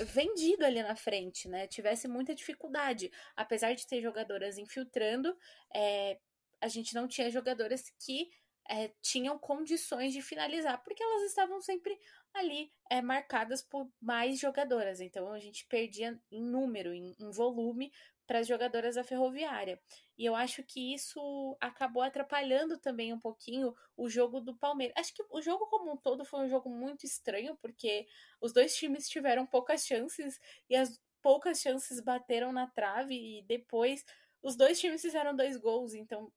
vendido 0.03 0.65
ali 0.65 0.83
na 0.83 0.95
frente, 0.95 1.47
né? 1.47 1.67
Tivesse 1.67 2.07
muita 2.07 2.35
dificuldade. 2.35 3.11
Apesar 3.35 3.73
de 3.73 3.87
ter 3.87 4.01
jogadoras 4.01 4.57
infiltrando, 4.57 5.35
é, 5.73 6.19
a 6.61 6.67
gente 6.67 6.93
não 6.93 7.07
tinha 7.07 7.29
jogadoras 7.31 7.91
que 7.99 8.29
é, 8.69 8.91
tinham 9.01 9.37
condições 9.37 10.13
de 10.13 10.21
finalizar, 10.21 10.83
porque 10.83 11.03
elas 11.03 11.23
estavam 11.23 11.61
sempre 11.61 11.97
ali 12.37 12.71
é, 12.89 13.01
marcadas 13.01 13.61
por 13.61 13.89
mais 14.01 14.39
jogadoras. 14.39 14.99
Então 15.01 15.31
a 15.31 15.39
gente 15.39 15.65
perdia 15.67 16.19
em 16.31 16.43
número, 16.43 16.93
em, 16.93 17.15
em 17.19 17.31
volume 17.31 17.91
para 18.27 18.39
as 18.39 18.47
jogadoras 18.47 18.95
da 18.95 19.03
Ferroviária. 19.03 19.79
E 20.17 20.25
eu 20.25 20.35
acho 20.35 20.63
que 20.63 20.93
isso 20.93 21.57
acabou 21.59 22.01
atrapalhando 22.01 22.77
também 22.77 23.13
um 23.13 23.19
pouquinho 23.19 23.75
o 23.95 24.09
jogo 24.09 24.39
do 24.39 24.55
Palmeiras. 24.55 24.95
Acho 24.97 25.13
que 25.13 25.23
o 25.29 25.41
jogo 25.41 25.67
como 25.67 25.93
um 25.93 25.97
todo 25.97 26.25
foi 26.25 26.41
um 26.41 26.49
jogo 26.49 26.69
muito 26.69 27.05
estranho, 27.05 27.57
porque 27.61 28.07
os 28.41 28.53
dois 28.53 28.75
times 28.75 29.07
tiveram 29.07 29.45
poucas 29.45 29.85
chances 29.85 30.39
e 30.69 30.75
as 30.75 30.99
poucas 31.21 31.59
chances 31.59 31.99
bateram 31.99 32.51
na 32.51 32.67
trave 32.67 33.39
e 33.39 33.41
depois 33.43 34.05
os 34.41 34.55
dois 34.55 34.79
times 34.79 35.01
fizeram 35.01 35.35
dois 35.35 35.57
gols, 35.57 35.95
então 35.95 36.31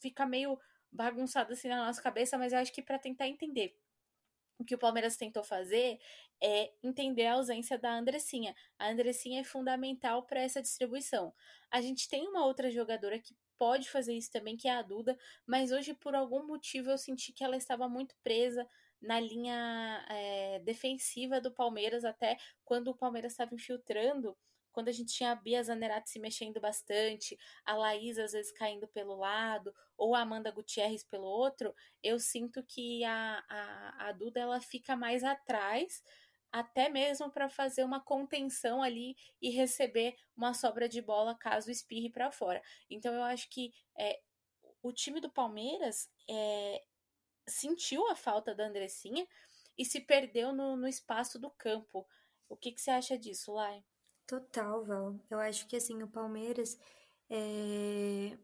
fica 0.00 0.26
meio 0.26 0.58
bagunçado 0.90 1.52
assim 1.52 1.68
na 1.68 1.86
nossa 1.86 2.02
cabeça, 2.02 2.36
mas 2.36 2.52
eu 2.52 2.58
acho 2.58 2.72
que 2.72 2.82
para 2.82 2.98
tentar 2.98 3.28
entender 3.28 3.76
o 4.58 4.64
que 4.64 4.74
o 4.74 4.78
Palmeiras 4.78 5.16
tentou 5.16 5.42
fazer 5.44 5.98
é 6.42 6.72
entender 6.82 7.26
a 7.26 7.34
ausência 7.34 7.78
da 7.78 7.92
Andressinha. 7.92 8.54
A 8.78 8.88
Andressinha 8.88 9.40
é 9.40 9.44
fundamental 9.44 10.24
para 10.24 10.40
essa 10.40 10.62
distribuição. 10.62 11.32
A 11.70 11.80
gente 11.80 12.08
tem 12.08 12.26
uma 12.28 12.44
outra 12.44 12.70
jogadora 12.70 13.18
que 13.18 13.36
pode 13.58 13.90
fazer 13.90 14.14
isso 14.14 14.30
também, 14.30 14.56
que 14.56 14.68
é 14.68 14.72
a 14.72 14.82
Duda, 14.82 15.18
mas 15.46 15.72
hoje, 15.72 15.92
por 15.92 16.14
algum 16.14 16.46
motivo, 16.46 16.90
eu 16.90 16.98
senti 16.98 17.32
que 17.32 17.42
ela 17.42 17.56
estava 17.56 17.88
muito 17.88 18.14
presa 18.22 18.66
na 19.00 19.18
linha 19.20 20.04
é, 20.08 20.60
defensiva 20.60 21.40
do 21.40 21.50
Palmeiras, 21.50 22.04
até 22.04 22.36
quando 22.64 22.88
o 22.88 22.96
Palmeiras 22.96 23.32
estava 23.32 23.54
infiltrando 23.54 24.36
quando 24.72 24.88
a 24.88 24.92
gente 24.92 25.12
tinha 25.12 25.32
a 25.32 25.34
Bia 25.34 25.62
Zanerato 25.62 26.08
se 26.08 26.18
mexendo 26.18 26.60
bastante, 26.60 27.38
a 27.64 27.74
Laís 27.74 28.18
às 28.18 28.32
vezes 28.32 28.52
caindo 28.52 28.86
pelo 28.88 29.16
lado, 29.16 29.74
ou 29.96 30.14
a 30.14 30.20
Amanda 30.20 30.50
Gutierrez 30.50 31.02
pelo 31.04 31.26
outro, 31.26 31.74
eu 32.02 32.18
sinto 32.18 32.62
que 32.62 33.04
a, 33.04 33.44
a, 33.48 34.08
a 34.08 34.12
Duda 34.12 34.40
ela 34.40 34.60
fica 34.60 34.96
mais 34.96 35.24
atrás, 35.24 36.02
até 36.50 36.88
mesmo 36.88 37.30
para 37.30 37.48
fazer 37.48 37.84
uma 37.84 38.00
contenção 38.00 38.82
ali 38.82 39.16
e 39.40 39.50
receber 39.50 40.16
uma 40.36 40.54
sobra 40.54 40.88
de 40.88 41.02
bola 41.02 41.34
caso 41.34 41.70
espirre 41.70 42.10
para 42.10 42.30
fora. 42.30 42.62
Então 42.88 43.12
eu 43.12 43.22
acho 43.22 43.50
que 43.50 43.72
é, 43.98 44.20
o 44.82 44.92
time 44.92 45.20
do 45.20 45.30
Palmeiras 45.30 46.08
é, 46.28 46.82
sentiu 47.46 48.08
a 48.08 48.14
falta 48.14 48.54
da 48.54 48.66
Andressinha 48.66 49.26
e 49.76 49.84
se 49.84 50.00
perdeu 50.00 50.52
no, 50.52 50.76
no 50.76 50.88
espaço 50.88 51.38
do 51.38 51.50
campo. 51.50 52.06
O 52.48 52.56
que, 52.56 52.72
que 52.72 52.80
você 52.80 52.90
acha 52.90 53.18
disso, 53.18 53.52
Lai? 53.52 53.84
Total, 54.28 54.84
Val. 54.84 55.18
Eu 55.30 55.38
acho 55.40 55.66
que 55.66 55.74
assim, 55.74 56.02
o 56.02 56.06
Palmeiras 56.06 56.78
é... 57.30 58.38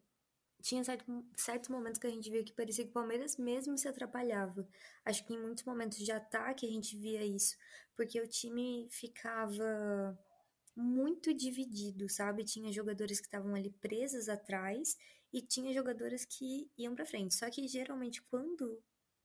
tinha 0.62 0.83
certo, 0.83 1.05
certos 1.37 1.69
momentos 1.69 2.00
que 2.00 2.07
a 2.07 2.11
gente 2.11 2.31
via 2.31 2.43
que 2.43 2.55
parecia 2.55 2.85
que 2.85 2.91
o 2.91 2.95
Palmeiras 2.95 3.37
mesmo 3.37 3.76
se 3.76 3.87
atrapalhava. 3.87 4.67
Acho 5.05 5.25
que 5.26 5.35
em 5.35 5.41
muitos 5.41 5.64
momentos 5.64 5.99
de 5.99 6.11
ataque 6.11 6.67
a 6.67 6.71
gente 6.71 6.97
via 6.97 7.23
isso, 7.25 7.55
porque 7.95 8.19
o 8.19 8.26
time 8.26 8.88
ficava 8.91 10.19
muito 10.75 11.35
dividido, 11.35 12.09
sabe? 12.09 12.45
Tinha 12.45 12.73
jogadores 12.73 13.21
que 13.21 13.26
estavam 13.26 13.55
ali 13.55 13.71
presas 13.71 14.29
atrás 14.29 14.97
e 15.33 15.43
tinha 15.43 15.73
jogadores 15.75 16.25
que 16.25 16.71
iam 16.79 16.95
para 16.95 17.05
frente. 17.05 17.35
Só 17.35 17.50
que 17.50 17.69
geralmente 17.69 18.23
quando 18.23 18.83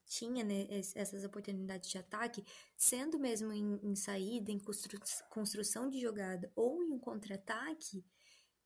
tinha 0.10 0.44
né, 0.44 0.68
essas 0.96 1.24
oportunidades 1.24 1.90
de 1.90 1.98
ataque, 2.00 2.44
sendo 2.76 3.20
mesmo 3.20 3.54
em, 3.54 3.80
em 3.84 3.96
saída, 3.96 4.52
em 4.52 4.60
constru, 4.60 5.00
construção 5.30 5.88
de 5.88 6.02
jogada 6.02 6.52
ou 6.56 6.84
em 6.84 6.92
um 6.92 7.00
contra-ataque, 7.00 8.04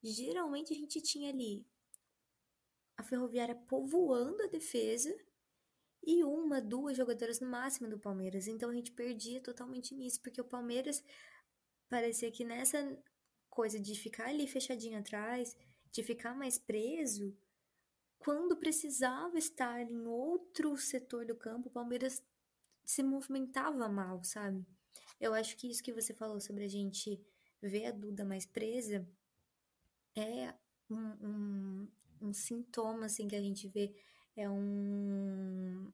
geralmente 0.02 0.74
a 0.74 0.78
gente 0.78 1.02
tinha 1.02 1.30
ali 1.30 1.68
a 2.98 3.04
Ferroviária 3.04 3.56
povoando 3.56 4.42
a 4.44 4.48
defesa 4.48 5.14
e 6.02 6.24
uma, 6.24 6.62
duas 6.62 6.96
jogadoras 6.96 7.42
no 7.42 7.50
máximo 7.50 7.90
do 7.90 8.00
Palmeiras. 8.00 8.48
Então 8.48 8.70
a 8.70 8.74
gente 8.74 8.92
perdia 8.94 9.42
totalmente 9.42 9.94
nisso, 9.94 10.22
porque 10.22 10.40
o 10.40 10.46
Palmeiras 10.46 11.04
parecia 11.90 12.32
que 12.32 12.46
nessa 12.46 12.98
coisa 13.50 13.78
de 13.78 13.96
ficar 13.96 14.28
ali 14.30 14.48
fechadinho 14.48 14.98
atrás, 14.98 15.58
de 15.92 16.02
ficar 16.04 16.34
mais 16.34 16.58
preso, 16.58 17.36
quando 18.24 18.56
precisava 18.56 19.38
estar 19.38 19.82
em 19.82 20.08
outro 20.08 20.77
setor 20.77 21.25
do 21.25 21.36
campo, 21.36 21.68
o 21.68 21.72
Palmeiras 21.72 22.24
se 22.86 23.03
movimentava 23.03 23.89
mal, 23.89 24.24
sabe? 24.24 24.65
Eu 25.20 25.34
acho 25.34 25.58
que 25.58 25.70
isso 25.70 25.84
que 25.84 25.92
você 25.92 26.13
falou 26.13 26.39
sobre 26.39 26.63
a 26.63 26.70
gente 26.70 27.22
ver 27.62 27.88
a 27.88 27.92
Duda 27.92 28.24
mais 28.24 28.46
presa 28.46 29.06
é 30.15 30.53
um, 30.89 30.98
um, 30.98 31.88
um 32.22 32.34
sintoma, 32.34 33.08
assim, 33.08 33.27
que 33.27 33.36
a 33.36 33.42
gente 33.42 33.68
vê. 33.68 33.94
É 34.38 34.50
um, 34.50 35.92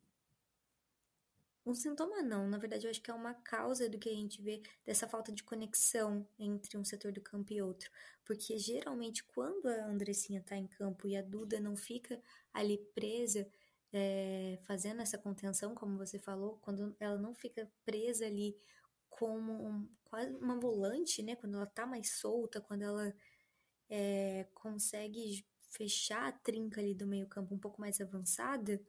um 1.69 1.75
sintoma 1.75 2.21
não, 2.21 2.47
na 2.47 2.57
verdade 2.57 2.85
eu 2.85 2.91
acho 2.91 3.01
que 3.01 3.11
é 3.11 3.13
uma 3.13 3.33
causa 3.33 3.89
do 3.89 3.99
que 3.99 4.09
a 4.09 4.13
gente 4.13 4.41
vê 4.41 4.61
dessa 4.85 5.07
falta 5.07 5.31
de 5.31 5.43
conexão 5.43 6.27
entre 6.38 6.77
um 6.77 6.83
setor 6.83 7.11
do 7.11 7.21
campo 7.21 7.53
e 7.53 7.61
outro. 7.61 7.91
Porque 8.25 8.57
geralmente 8.57 9.23
quando 9.23 9.67
a 9.67 9.85
Andressinha 9.85 10.41
tá 10.41 10.55
em 10.55 10.67
campo 10.67 11.07
e 11.07 11.15
a 11.15 11.21
Duda 11.21 11.59
não 11.59 11.75
fica 11.75 12.21
ali 12.53 12.77
presa, 12.93 13.47
é, 13.91 14.59
fazendo 14.63 15.01
essa 15.01 15.17
contenção, 15.17 15.73
como 15.75 15.97
você 15.97 16.19
falou, 16.19 16.57
quando 16.61 16.95
ela 16.99 17.17
não 17.17 17.33
fica 17.33 17.71
presa 17.85 18.25
ali 18.25 18.55
como 19.09 19.51
um, 19.51 19.89
quase 20.05 20.35
uma 20.35 20.59
volante, 20.59 21.23
né? 21.23 21.35
Quando 21.35 21.55
ela 21.55 21.65
tá 21.65 21.85
mais 21.85 22.11
solta, 22.19 22.61
quando 22.61 22.83
ela 22.83 23.13
é, 23.89 24.47
consegue 24.53 25.45
fechar 25.61 26.27
a 26.27 26.31
trinca 26.31 26.81
ali 26.81 26.93
do 26.93 27.07
meio 27.07 27.27
campo 27.27 27.53
um 27.53 27.59
pouco 27.59 27.81
mais 27.81 27.99
avançada, 27.99 28.81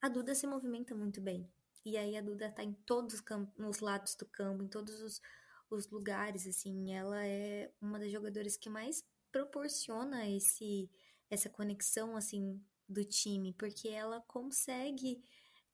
a 0.00 0.08
Duda 0.08 0.34
se 0.34 0.46
movimenta 0.46 0.94
muito 0.94 1.20
bem. 1.20 1.50
E 1.86 1.96
aí 1.96 2.16
a 2.16 2.20
Duda 2.20 2.50
tá 2.50 2.64
em 2.64 2.72
todos 2.72 3.14
os, 3.14 3.22
nos 3.56 3.78
lados 3.78 4.16
do 4.16 4.26
campo, 4.26 4.64
em 4.64 4.66
todos 4.66 5.00
os, 5.00 5.22
os 5.70 5.88
lugares, 5.88 6.44
assim. 6.44 6.92
Ela 6.92 7.24
é 7.24 7.70
uma 7.80 7.96
das 7.96 8.10
jogadoras 8.10 8.56
que 8.56 8.68
mais 8.68 9.04
proporciona 9.30 10.28
esse 10.28 10.90
essa 11.30 11.48
conexão, 11.48 12.16
assim, 12.16 12.60
do 12.88 13.04
time, 13.04 13.52
porque 13.52 13.88
ela 13.88 14.20
consegue 14.22 15.22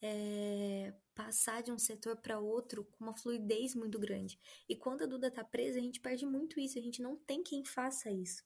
é, 0.02 0.94
passar 1.14 1.62
de 1.62 1.72
um 1.72 1.78
setor 1.78 2.16
para 2.16 2.38
outro 2.38 2.84
com 2.84 3.04
uma 3.04 3.14
fluidez 3.14 3.74
muito 3.74 3.98
grande. 3.98 4.38
E 4.68 4.76
quando 4.76 5.04
a 5.04 5.06
Duda 5.06 5.30
tá 5.30 5.42
presa, 5.42 5.78
a 5.78 5.82
gente 5.82 6.00
perde 6.00 6.26
muito 6.26 6.60
isso, 6.60 6.78
a 6.78 6.82
gente 6.82 7.00
não 7.00 7.16
tem 7.16 7.42
quem 7.42 7.64
faça 7.64 8.10
isso. 8.10 8.44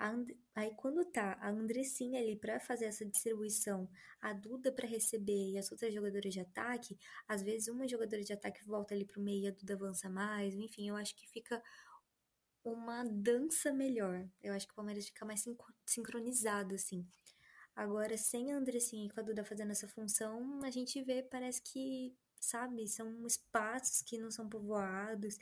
And... 0.00 0.26
Aí 0.54 0.72
quando 0.76 1.04
tá 1.04 1.36
a 1.40 1.50
Andressinha 1.50 2.20
ali 2.20 2.36
para 2.36 2.60
fazer 2.60 2.86
essa 2.86 3.04
distribuição, 3.04 3.88
a 4.20 4.32
Duda 4.32 4.72
para 4.72 4.86
receber 4.86 5.50
e 5.50 5.58
as 5.58 5.70
outras 5.72 5.92
jogadoras 5.92 6.32
de 6.32 6.40
ataque, 6.40 6.98
às 7.26 7.42
vezes 7.42 7.68
uma 7.68 7.86
jogadora 7.86 8.22
de 8.22 8.32
ataque 8.32 8.64
volta 8.64 8.94
ali 8.94 9.04
pro 9.04 9.20
meio 9.20 9.44
e 9.44 9.48
a 9.48 9.52
Duda 9.52 9.74
avança 9.74 10.08
mais, 10.08 10.54
enfim, 10.54 10.88
eu 10.88 10.96
acho 10.96 11.14
que 11.16 11.28
fica 11.28 11.62
uma 12.64 13.04
dança 13.04 13.72
melhor. 13.72 14.28
Eu 14.42 14.52
acho 14.52 14.66
que 14.66 14.72
o 14.72 14.76
Palmeiras 14.76 15.06
fica 15.06 15.24
mais 15.24 15.44
sincronizado, 15.86 16.74
assim. 16.74 17.06
Agora, 17.74 18.16
sem 18.16 18.52
a 18.52 18.56
Andressinha 18.56 19.06
e 19.06 19.08
com 19.08 19.20
a 19.20 19.22
Duda 19.22 19.44
fazendo 19.44 19.70
essa 19.70 19.88
função, 19.88 20.60
a 20.64 20.70
gente 20.70 21.00
vê, 21.02 21.22
parece 21.22 21.62
que, 21.62 22.14
sabe, 22.40 22.88
são 22.88 23.26
espaços 23.26 24.02
que 24.02 24.18
não 24.18 24.30
são 24.30 24.48
povoados. 24.48 25.38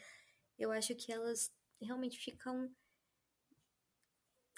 Eu 0.58 0.70
acho 0.70 0.94
que 0.94 1.10
elas 1.10 1.50
realmente 1.80 2.18
ficam 2.18 2.70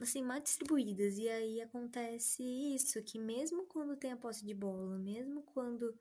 assim, 0.05 0.23
mal 0.23 0.41
distribuídas. 0.41 1.19
E 1.19 1.29
aí 1.29 1.61
acontece 1.61 2.43
isso, 2.75 3.03
que 3.03 3.19
mesmo 3.19 3.67
quando 3.67 3.97
tem 3.97 4.13
a 4.13 4.17
posse 4.17 4.45
de 4.45 4.55
bola, 4.55 4.99
mesmo 4.99 5.43
quando 5.43 5.97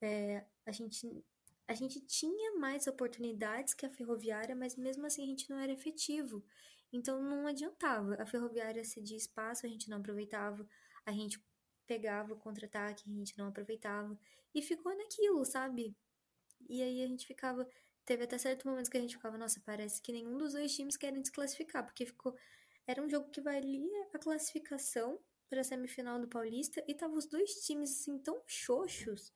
é, 0.00 0.44
a 0.66 0.72
gente 0.72 1.24
a 1.68 1.74
gente 1.74 2.00
tinha 2.00 2.58
mais 2.58 2.88
oportunidades 2.88 3.74
que 3.74 3.86
a 3.86 3.90
ferroviária, 3.90 4.56
mas 4.56 4.74
mesmo 4.76 5.06
assim 5.06 5.22
a 5.22 5.26
gente 5.26 5.48
não 5.48 5.56
era 5.58 5.70
efetivo. 5.72 6.44
Então 6.92 7.22
não 7.22 7.46
adiantava. 7.46 8.16
A 8.20 8.26
ferroviária 8.26 8.84
cedia 8.84 9.16
espaço, 9.16 9.64
a 9.66 9.68
gente 9.68 9.88
não 9.88 9.98
aproveitava, 9.98 10.66
a 11.06 11.12
gente 11.12 11.40
pegava 11.86 12.32
o 12.34 12.36
contra-ataque, 12.36 13.04
a 13.08 13.12
gente 13.12 13.38
não 13.38 13.48
aproveitava. 13.48 14.18
E 14.54 14.62
ficou 14.62 14.96
naquilo, 14.96 15.44
sabe? 15.44 15.94
E 16.68 16.82
aí 16.82 17.02
a 17.02 17.06
gente 17.06 17.26
ficava. 17.26 17.66
Teve 18.04 18.24
até 18.24 18.38
certos 18.38 18.64
momentos 18.64 18.88
que 18.88 18.98
a 18.98 19.00
gente 19.00 19.16
ficava, 19.16 19.38
nossa, 19.38 19.60
parece 19.64 20.00
que 20.02 20.12
nenhum 20.12 20.36
dos 20.36 20.52
dois 20.54 20.74
times 20.74 20.96
querem 20.96 21.20
desclassificar, 21.22 21.84
porque 21.84 22.06
ficou. 22.06 22.34
Era 22.90 23.04
um 23.04 23.08
jogo 23.08 23.30
que 23.30 23.40
valia 23.40 24.08
a 24.12 24.18
classificação 24.18 25.16
para 25.48 25.60
a 25.60 25.64
semifinal 25.64 26.20
do 26.20 26.26
Paulista 26.26 26.82
e 26.88 26.92
tava 26.92 27.14
os 27.14 27.24
dois 27.24 27.52
times 27.64 27.92
assim 27.92 28.18
tão 28.18 28.42
xoxos 28.44 29.32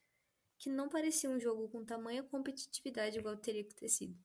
que 0.58 0.68
não 0.68 0.88
parecia 0.88 1.30
um 1.30 1.38
jogo 1.38 1.68
com 1.68 1.84
tamanha 1.84 2.25
competitividade 2.25 3.16
igual 3.16 3.37
teria 3.37 3.62
que 3.62 3.76
ter 3.76 3.88
sido. 3.88 4.18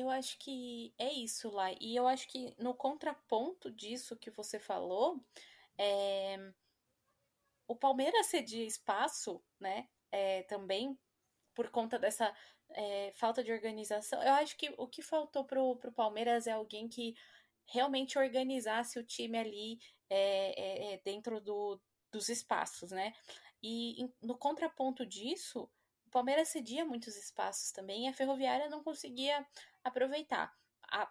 Eu 0.00 0.10
acho 0.10 0.38
que 0.38 0.94
é 0.98 1.12
isso 1.12 1.50
lá. 1.50 1.72
E 1.80 1.96
eu 1.96 2.06
acho 2.06 2.28
que 2.28 2.54
no 2.58 2.74
contraponto 2.74 3.70
disso 3.70 4.16
que 4.16 4.30
você 4.30 4.58
falou, 4.58 5.20
é... 5.78 6.52
o 7.66 7.74
Palmeiras 7.74 8.26
cedia 8.26 8.64
espaço, 8.64 9.42
né? 9.58 9.88
É, 10.12 10.42
também 10.44 10.98
por 11.54 11.70
conta 11.70 11.98
dessa 11.98 12.34
é, 12.70 13.12
falta 13.14 13.42
de 13.42 13.52
organização. 13.52 14.22
Eu 14.22 14.34
acho 14.34 14.56
que 14.56 14.72
o 14.76 14.86
que 14.86 15.02
faltou 15.02 15.44
pro, 15.44 15.76
pro 15.76 15.92
Palmeiras 15.92 16.46
é 16.46 16.52
alguém 16.52 16.88
que 16.88 17.14
realmente 17.66 18.18
organizasse 18.18 18.98
o 18.98 19.04
time 19.04 19.38
ali 19.38 19.78
dentro 21.02 21.40
do, 21.40 21.80
dos 22.12 22.28
espaços, 22.28 22.90
né? 22.92 23.12
E 23.62 24.08
no 24.22 24.36
contraponto 24.36 25.04
disso, 25.04 25.68
o 26.06 26.10
Palmeiras 26.10 26.48
cedia 26.48 26.84
muitos 26.84 27.16
espaços 27.16 27.72
também 27.72 28.04
e 28.04 28.08
a 28.08 28.12
Ferroviária 28.12 28.68
não 28.68 28.82
conseguia 28.82 29.44
aproveitar. 29.88 30.52
A 30.90 31.10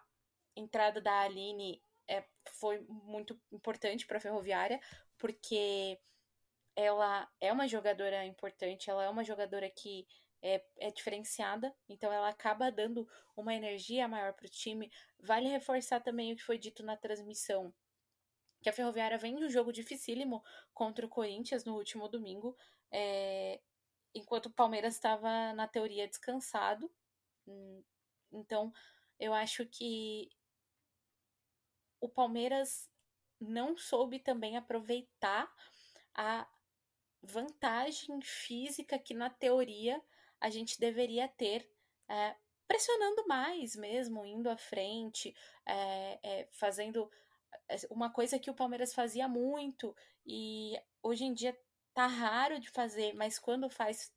entrada 0.54 1.00
da 1.00 1.20
Aline 1.20 1.82
é, 2.08 2.24
foi 2.52 2.80
muito 2.88 3.38
importante 3.52 4.06
para 4.06 4.18
a 4.18 4.20
Ferroviária, 4.20 4.80
porque 5.18 5.98
ela 6.74 7.28
é 7.40 7.52
uma 7.52 7.66
jogadora 7.66 8.24
importante, 8.24 8.90
ela 8.90 9.04
é 9.04 9.08
uma 9.08 9.24
jogadora 9.24 9.68
que 9.70 10.06
é, 10.42 10.64
é 10.78 10.90
diferenciada, 10.90 11.74
então 11.88 12.12
ela 12.12 12.28
acaba 12.28 12.70
dando 12.70 13.08
uma 13.36 13.54
energia 13.54 14.06
maior 14.06 14.32
para 14.34 14.46
o 14.46 14.50
time. 14.50 14.90
Vale 15.18 15.48
reforçar 15.48 16.00
também 16.00 16.32
o 16.32 16.36
que 16.36 16.42
foi 16.42 16.58
dito 16.58 16.82
na 16.82 16.96
transmissão, 16.96 17.74
que 18.62 18.68
a 18.68 18.72
Ferroviária 18.72 19.18
vem 19.18 19.36
de 19.36 19.44
um 19.44 19.50
jogo 19.50 19.72
dificílimo 19.72 20.42
contra 20.74 21.06
o 21.06 21.08
Corinthians 21.08 21.64
no 21.64 21.74
último 21.74 22.08
domingo, 22.08 22.56
é, 22.92 23.60
enquanto 24.14 24.46
o 24.46 24.52
Palmeiras 24.52 24.94
estava, 24.94 25.52
na 25.54 25.66
teoria, 25.66 26.08
descansado. 26.08 26.90
Então, 28.32 28.72
eu 29.18 29.32
acho 29.32 29.66
que 29.66 30.30
o 32.00 32.08
Palmeiras 32.08 32.90
não 33.40 33.76
soube 33.76 34.18
também 34.18 34.56
aproveitar 34.56 35.52
a 36.14 36.46
vantagem 37.22 38.20
física 38.22 38.98
que, 38.98 39.14
na 39.14 39.28
teoria, 39.28 40.00
a 40.40 40.50
gente 40.50 40.78
deveria 40.78 41.28
ter, 41.28 41.70
é, 42.08 42.36
pressionando 42.66 43.26
mais 43.26 43.74
mesmo, 43.76 44.24
indo 44.24 44.48
à 44.48 44.56
frente, 44.56 45.34
é, 45.64 46.18
é, 46.22 46.48
fazendo 46.52 47.10
uma 47.90 48.10
coisa 48.10 48.38
que 48.38 48.50
o 48.50 48.54
Palmeiras 48.54 48.94
fazia 48.94 49.26
muito 49.26 49.94
e 50.24 50.78
hoje 51.02 51.24
em 51.24 51.34
dia 51.34 51.56
tá 51.92 52.06
raro 52.06 52.60
de 52.60 52.70
fazer, 52.70 53.12
mas 53.14 53.38
quando 53.38 53.68
faz, 53.68 54.12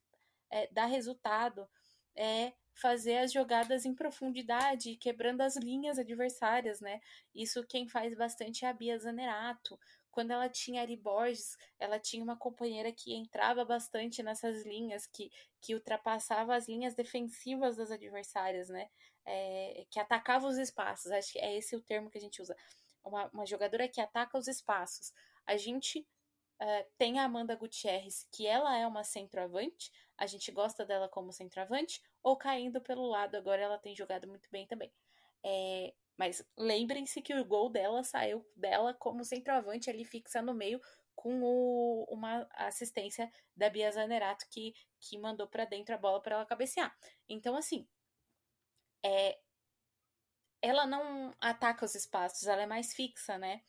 dá 0.70 0.84
resultado, 0.84 1.68
é 2.14 2.52
fazer 2.80 3.18
as 3.18 3.32
jogadas 3.32 3.84
em 3.84 3.94
profundidade, 3.94 4.96
quebrando 4.96 5.42
as 5.42 5.56
linhas 5.56 5.98
adversárias, 5.98 6.80
né? 6.80 7.00
Isso 7.34 7.64
quem 7.66 7.86
faz 7.86 8.14
bastante 8.16 8.64
é 8.64 8.68
a 8.68 8.72
Bia 8.72 8.98
Zanerato. 8.98 9.78
Quando 10.10 10.32
ela 10.32 10.48
tinha 10.48 10.80
Ari 10.80 10.96
Borges, 10.96 11.56
ela 11.78 11.98
tinha 11.98 12.24
uma 12.24 12.36
companheira 12.36 12.90
que 12.90 13.14
entrava 13.14 13.64
bastante 13.64 14.22
nessas 14.22 14.64
linhas, 14.64 15.06
que, 15.06 15.30
que 15.60 15.74
ultrapassava 15.74 16.56
as 16.56 16.66
linhas 16.66 16.94
defensivas 16.94 17.76
das 17.76 17.90
adversárias, 17.90 18.68
né? 18.68 18.88
É, 19.24 19.84
que 19.90 20.00
atacava 20.00 20.48
os 20.48 20.56
espaços. 20.56 21.12
Acho 21.12 21.32
que 21.32 21.38
é 21.38 21.56
esse 21.56 21.76
o 21.76 21.82
termo 21.82 22.10
que 22.10 22.18
a 22.18 22.20
gente 22.20 22.40
usa. 22.40 22.56
Uma, 23.04 23.26
uma 23.28 23.46
jogadora 23.46 23.86
que 23.88 24.00
ataca 24.00 24.38
os 24.38 24.48
espaços. 24.48 25.12
A 25.46 25.56
gente 25.56 26.06
Uh, 26.62 26.84
tem 26.98 27.18
a 27.18 27.24
Amanda 27.24 27.56
Gutierrez, 27.56 28.28
que 28.30 28.46
ela 28.46 28.76
é 28.76 28.86
uma 28.86 29.02
centroavante, 29.02 29.90
a 30.18 30.26
gente 30.26 30.52
gosta 30.52 30.84
dela 30.84 31.08
como 31.08 31.32
centroavante, 31.32 32.02
ou 32.22 32.36
caindo 32.36 32.80
pelo 32.80 33.06
lado, 33.06 33.36
agora 33.36 33.62
ela 33.62 33.78
tem 33.78 33.94
jogado 33.96 34.28
muito 34.28 34.48
bem 34.50 34.66
também. 34.66 34.92
É, 35.44 35.94
mas 36.16 36.44
lembrem-se 36.56 37.22
que 37.22 37.34
o 37.34 37.44
gol 37.44 37.70
dela 37.70 38.04
saiu 38.04 38.46
dela 38.54 38.92
como 38.92 39.24
centroavante 39.24 39.88
ali 39.88 40.04
fixa 40.04 40.42
no 40.42 40.52
meio 40.52 40.80
com 41.14 41.42
o, 41.42 42.04
uma 42.10 42.46
assistência 42.52 43.30
da 43.56 43.68
Bia 43.68 43.90
Zanerato 43.90 44.46
que, 44.50 44.74
que 44.98 45.18
mandou 45.18 45.46
para 45.46 45.64
dentro 45.64 45.94
a 45.94 45.98
bola 45.98 46.20
para 46.20 46.36
ela 46.36 46.46
cabecear. 46.46 46.94
Então, 47.28 47.56
assim, 47.56 47.86
é, 49.02 49.38
ela 50.62 50.86
não 50.86 51.34
ataca 51.40 51.84
os 51.84 51.94
espaços, 51.94 52.46
ela 52.46 52.62
é 52.62 52.66
mais 52.66 52.94
fixa, 52.94 53.38
né? 53.38 53.62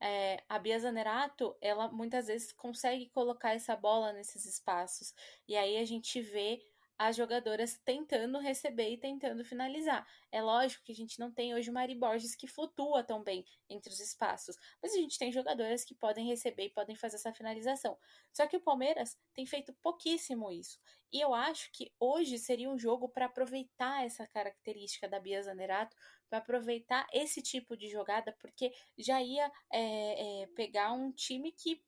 É, 0.00 0.42
a 0.48 0.58
Bia 0.58 0.78
Zanerato, 0.78 1.56
ela 1.60 1.88
muitas 1.88 2.26
vezes 2.26 2.52
consegue 2.52 3.08
colocar 3.10 3.54
essa 3.54 3.74
bola 3.74 4.12
nesses 4.12 4.44
espaços. 4.44 5.14
E 5.48 5.56
aí 5.56 5.76
a 5.78 5.84
gente 5.84 6.20
vê 6.20 6.62
as 6.98 7.16
jogadoras 7.16 7.78
tentando 7.84 8.38
receber 8.38 8.90
e 8.90 8.98
tentando 8.98 9.44
finalizar. 9.44 10.06
É 10.32 10.42
lógico 10.42 10.84
que 10.84 10.92
a 10.92 10.94
gente 10.94 11.18
não 11.18 11.30
tem 11.30 11.54
hoje 11.54 11.70
o 11.70 11.72
Mari 11.72 11.94
Borges 11.94 12.34
que 12.34 12.46
flutua 12.46 13.02
tão 13.02 13.22
bem 13.22 13.44
entre 13.68 13.92
os 13.92 14.00
espaços, 14.00 14.56
mas 14.82 14.92
a 14.92 14.96
gente 14.96 15.18
tem 15.18 15.30
jogadoras 15.30 15.84
que 15.84 15.94
podem 15.94 16.26
receber 16.26 16.66
e 16.66 16.70
podem 16.70 16.96
fazer 16.96 17.16
essa 17.16 17.32
finalização. 17.32 17.98
Só 18.32 18.46
que 18.46 18.56
o 18.56 18.60
Palmeiras 18.60 19.18
tem 19.34 19.46
feito 19.46 19.74
pouquíssimo 19.82 20.50
isso. 20.50 20.78
E 21.12 21.20
eu 21.20 21.32
acho 21.34 21.70
que 21.72 21.92
hoje 22.00 22.38
seria 22.38 22.70
um 22.70 22.78
jogo 22.78 23.08
para 23.08 23.26
aproveitar 23.26 24.04
essa 24.04 24.26
característica 24.26 25.08
da 25.08 25.20
Bia 25.20 25.42
Zanerato, 25.42 25.96
para 26.28 26.38
aproveitar 26.38 27.06
esse 27.12 27.40
tipo 27.40 27.76
de 27.76 27.88
jogada, 27.88 28.36
porque 28.40 28.72
já 28.98 29.22
ia 29.22 29.50
é, 29.72 30.42
é, 30.42 30.46
pegar 30.48 30.92
um 30.92 31.12
time 31.12 31.52
que 31.52 31.80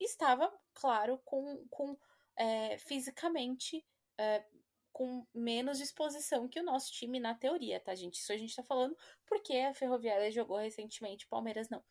estava, 0.00 0.52
claro, 0.72 1.20
com, 1.24 1.66
com 1.70 1.96
é, 2.36 2.78
fisicamente 2.78 3.84
é, 4.18 4.44
com 4.94 5.26
menos 5.34 5.78
disposição 5.78 6.48
que 6.48 6.60
o 6.60 6.62
nosso 6.62 6.92
time 6.92 7.18
na 7.18 7.34
teoria, 7.34 7.80
tá, 7.80 7.96
gente? 7.96 8.20
Isso 8.20 8.32
a 8.32 8.36
gente 8.36 8.54
tá 8.54 8.62
falando 8.62 8.96
porque 9.26 9.52
a 9.54 9.74
Ferroviária 9.74 10.30
jogou 10.30 10.56
recentemente, 10.56 11.26
o 11.26 11.28
Palmeiras 11.28 11.68
não. 11.68 11.82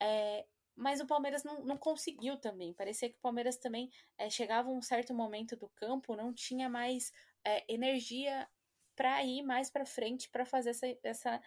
É, 0.00 0.46
mas 0.76 1.00
o 1.00 1.06
Palmeiras 1.06 1.42
não, 1.42 1.64
não 1.64 1.76
conseguiu 1.76 2.36
também. 2.36 2.72
Parecia 2.72 3.10
que 3.10 3.16
o 3.16 3.20
Palmeiras 3.20 3.56
também 3.56 3.90
é, 4.16 4.30
chegava 4.30 4.70
um 4.70 4.80
certo 4.80 5.12
momento 5.12 5.56
do 5.56 5.68
campo, 5.70 6.14
não 6.14 6.32
tinha 6.32 6.68
mais 6.68 7.12
é, 7.44 7.64
energia 7.66 8.48
para 8.94 9.24
ir 9.24 9.42
mais 9.42 9.68
para 9.68 9.84
frente 9.84 10.30
para 10.30 10.46
fazer 10.46 10.70
essa, 10.70 10.86
essa, 11.02 11.42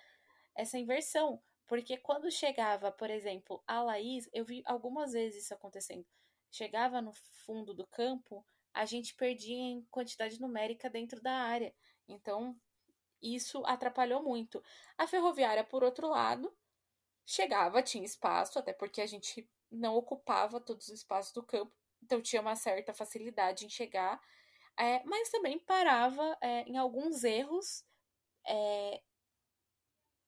essa 0.53 0.77
inversão. 0.77 1.41
Porque 1.65 1.95
quando 1.95 2.29
chegava, 2.29 2.91
por 2.91 3.09
exemplo, 3.09 3.63
a 3.65 3.81
Laís, 3.81 4.29
eu 4.33 4.43
vi 4.43 4.61
algumas 4.65 5.13
vezes 5.13 5.45
isso 5.45 5.53
acontecendo. 5.53 6.05
Chegava 6.51 7.01
no 7.01 7.13
fundo 7.45 7.73
do 7.73 7.87
campo, 7.87 8.45
a 8.75 8.85
gente 8.85 9.15
perdia 9.15 9.55
em 9.55 9.81
quantidade 9.89 10.39
numérica 10.39 10.89
dentro 10.89 11.21
da 11.21 11.31
área. 11.31 11.73
Então, 12.07 12.59
isso 13.21 13.65
atrapalhou 13.65 14.21
muito. 14.21 14.61
A 14.97 15.07
ferroviária, 15.07 15.63
por 15.63 15.81
outro 15.81 16.09
lado, 16.09 16.53
chegava, 17.25 17.81
tinha 17.81 18.03
espaço, 18.03 18.59
até 18.59 18.73
porque 18.73 19.01
a 19.01 19.07
gente 19.07 19.49
não 19.71 19.95
ocupava 19.95 20.59
todos 20.59 20.89
os 20.89 20.93
espaços 20.93 21.33
do 21.33 21.41
campo, 21.41 21.73
então 22.03 22.21
tinha 22.21 22.41
uma 22.41 22.55
certa 22.55 22.93
facilidade 22.93 23.65
em 23.65 23.69
chegar, 23.69 24.21
é, 24.77 25.01
mas 25.05 25.29
também 25.29 25.57
parava 25.57 26.37
é, 26.41 26.63
em 26.63 26.77
alguns 26.77 27.23
erros, 27.23 27.83
é, 28.45 29.01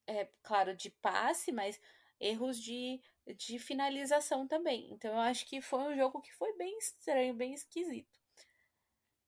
é, 0.07 0.29
claro, 0.41 0.75
de 0.75 0.89
passe, 0.89 1.51
mas 1.51 1.79
erros 2.19 2.59
de, 2.59 3.01
de 3.35 3.59
finalização 3.59 4.47
também. 4.47 4.89
Então 4.91 5.11
eu 5.11 5.19
acho 5.19 5.45
que 5.45 5.61
foi 5.61 5.79
um 5.81 5.95
jogo 5.95 6.21
que 6.21 6.33
foi 6.33 6.55
bem 6.57 6.77
estranho, 6.77 7.33
bem 7.35 7.53
esquisito. 7.53 8.17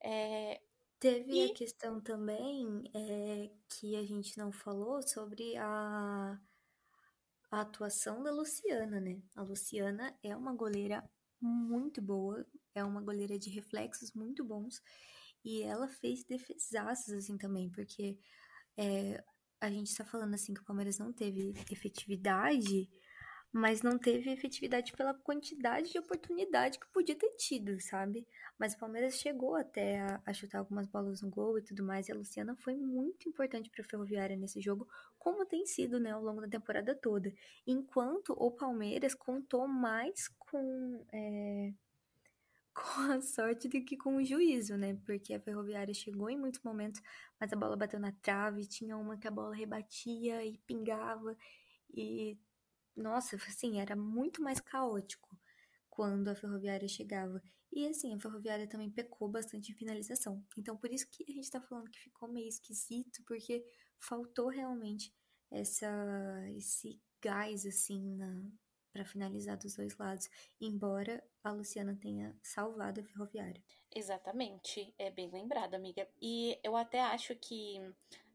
É, 0.03 0.61
Teve 0.99 1.31
e... 1.31 1.49
a 1.49 1.53
questão 1.53 2.01
também 2.01 2.83
é, 2.93 3.49
que 3.69 3.95
a 3.95 4.05
gente 4.05 4.37
não 4.37 4.51
falou 4.51 5.01
sobre 5.01 5.55
a, 5.55 6.37
a 7.49 7.61
atuação 7.61 8.21
da 8.21 8.31
Luciana, 8.31 8.99
né? 8.99 9.21
A 9.33 9.41
Luciana 9.41 10.13
é 10.21 10.35
uma 10.35 10.53
goleira 10.53 11.09
muito 11.39 12.01
boa, 12.01 12.45
é 12.75 12.83
uma 12.83 13.01
goleira 13.01 13.39
de 13.39 13.49
reflexos 13.49 14.11
muito 14.13 14.43
bons 14.43 14.81
e 15.43 15.61
ela 15.61 15.87
fez 15.87 16.25
defesaços 16.25 17.13
assim 17.13 17.37
também, 17.37 17.69
porque 17.69 18.19
é, 18.75 19.23
a 19.61 19.71
gente 19.71 19.87
está 19.87 20.03
falando 20.03 20.33
assim 20.33 20.53
que 20.53 20.59
o 20.59 20.65
Palmeiras 20.65 20.97
não 20.97 21.13
teve 21.13 21.53
efetividade, 21.71 22.89
mas 23.51 23.81
não 23.81 23.97
teve 23.97 24.31
efetividade 24.31 24.93
pela 24.93 25.13
quantidade 25.13 25.91
de 25.91 25.97
oportunidade 25.97 26.79
que 26.79 26.87
podia 26.87 27.15
ter 27.15 27.31
tido, 27.31 27.79
sabe? 27.81 28.27
Mas 28.59 28.73
o 28.73 28.77
Palmeiras 28.77 29.15
chegou 29.15 29.55
até 29.55 29.99
a, 29.99 30.21
a 30.25 30.33
chutar 30.33 30.59
algumas 30.59 30.85
bolas 30.87 31.21
no 31.21 31.29
gol 31.29 31.57
e 31.57 31.61
tudo 31.63 31.83
mais, 31.83 32.07
e 32.07 32.11
a 32.11 32.15
Luciana 32.15 32.55
foi 32.57 32.75
muito 32.75 33.27
importante 33.27 33.69
para 33.69 33.81
a 33.81 33.87
Ferroviária 33.87 34.35
nesse 34.35 34.61
jogo, 34.61 34.87
como 35.17 35.45
tem 35.45 35.65
sido, 35.65 35.99
né, 35.99 36.11
ao 36.11 36.23
longo 36.23 36.41
da 36.41 36.47
temporada 36.47 36.95
toda. 36.95 37.33
Enquanto 37.65 38.33
o 38.33 38.51
Palmeiras 38.51 39.15
contou 39.15 39.67
mais 39.67 40.27
com 40.37 41.03
é, 41.11 41.73
com 42.73 43.01
a 43.11 43.21
sorte 43.21 43.67
do 43.67 43.83
que 43.83 43.97
com 43.97 44.17
o 44.17 44.23
juízo, 44.23 44.77
né? 44.77 44.97
Porque 45.05 45.33
a 45.33 45.39
Ferroviária 45.39 45.93
chegou 45.93 46.29
em 46.29 46.37
muitos 46.37 46.61
momentos, 46.61 47.01
mas 47.39 47.51
a 47.51 47.55
bola 47.55 47.75
bateu 47.75 47.99
na 47.99 48.11
trave, 48.11 48.67
tinha 48.67 48.95
uma 48.95 49.17
que 49.17 49.27
a 49.27 49.31
bola 49.31 49.55
rebatia 49.55 50.45
e 50.45 50.57
pingava 50.59 51.35
e 51.93 52.37
nossa, 52.99 53.35
assim, 53.35 53.79
era 53.79 53.95
muito 53.95 54.41
mais 54.41 54.59
caótico 54.59 55.37
quando 55.89 56.27
a 56.27 56.35
ferroviária 56.35 56.87
chegava. 56.87 57.41
E 57.71 57.87
assim, 57.87 58.13
a 58.13 58.19
ferroviária 58.19 58.67
também 58.67 58.89
pecou 58.89 59.27
bastante 59.29 59.71
em 59.71 59.75
finalização. 59.75 60.43
Então, 60.57 60.75
por 60.75 60.91
isso 60.91 61.07
que 61.09 61.23
a 61.29 61.33
gente 61.33 61.51
tá 61.51 61.61
falando 61.61 61.89
que 61.89 61.99
ficou 61.99 62.27
meio 62.27 62.47
esquisito, 62.47 63.23
porque 63.25 63.65
faltou 63.97 64.47
realmente 64.47 65.13
essa, 65.51 65.89
esse 66.55 66.99
gás, 67.21 67.65
assim, 67.65 68.15
na, 68.15 68.51
para 68.91 69.05
finalizar 69.05 69.57
dos 69.57 69.75
dois 69.75 69.97
lados, 69.97 70.29
embora 70.59 71.23
a 71.43 71.51
Luciana 71.51 71.95
tenha 71.95 72.35
salvado 72.41 73.01
a 73.01 73.03
ferroviária. 73.03 73.63
Exatamente, 73.95 74.93
é 74.97 75.11
bem 75.11 75.29
lembrado, 75.29 75.75
amiga. 75.75 76.07
E 76.21 76.59
eu 76.63 76.75
até 76.75 77.01
acho 77.01 77.35
que 77.35 77.79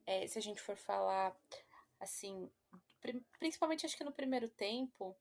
é, 0.07 0.27
se 0.27 0.39
a 0.39 0.43
gente 0.43 0.61
for 0.61 0.77
falar 0.77 1.37
assim, 2.01 2.51
principalmente 3.39 3.85
acho 3.85 3.97
que 3.97 4.05
no 4.05 4.13
primeiro 4.13 4.49
tempo, 4.49 5.17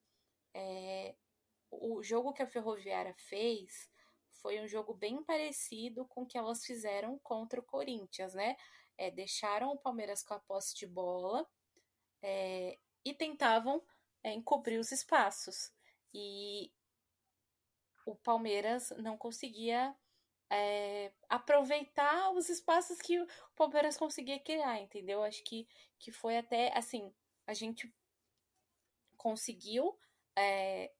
é, 0.53 1.15
o 1.71 2.01
jogo 2.03 2.33
que 2.33 2.41
a 2.41 2.47
Ferroviária 2.47 3.13
fez 3.15 3.89
foi 4.41 4.61
um 4.61 4.67
jogo 4.67 4.93
bem 4.93 5.23
parecido 5.23 6.05
com 6.05 6.23
o 6.23 6.25
que 6.25 6.37
elas 6.37 6.65
fizeram 6.65 7.17
contra 7.19 7.59
o 7.59 7.63
Corinthians, 7.63 8.33
né? 8.33 8.55
É, 8.97 9.09
deixaram 9.09 9.71
o 9.71 9.77
Palmeiras 9.77 10.23
com 10.23 10.33
a 10.33 10.39
posse 10.39 10.75
de 10.75 10.85
bola 10.85 11.47
é, 12.21 12.77
e 13.05 13.13
tentavam 13.13 13.81
é, 14.23 14.33
encobrir 14.33 14.79
os 14.79 14.91
espaços. 14.91 15.71
E 16.13 16.71
o 18.05 18.15
Palmeiras 18.15 18.91
não 18.97 19.17
conseguia 19.17 19.95
é, 20.49 21.11
aproveitar 21.29 22.31
os 22.31 22.49
espaços 22.49 22.99
que 22.99 23.19
o 23.19 23.27
Palmeiras 23.55 23.97
conseguia 23.97 24.39
criar, 24.39 24.79
entendeu? 24.79 25.23
Acho 25.23 25.43
que, 25.43 25.67
que 25.97 26.11
foi 26.11 26.37
até 26.37 26.77
assim 26.77 27.11
a 27.47 27.53
gente 27.53 27.93
conseguiu. 29.17 29.97
É, 30.35 30.91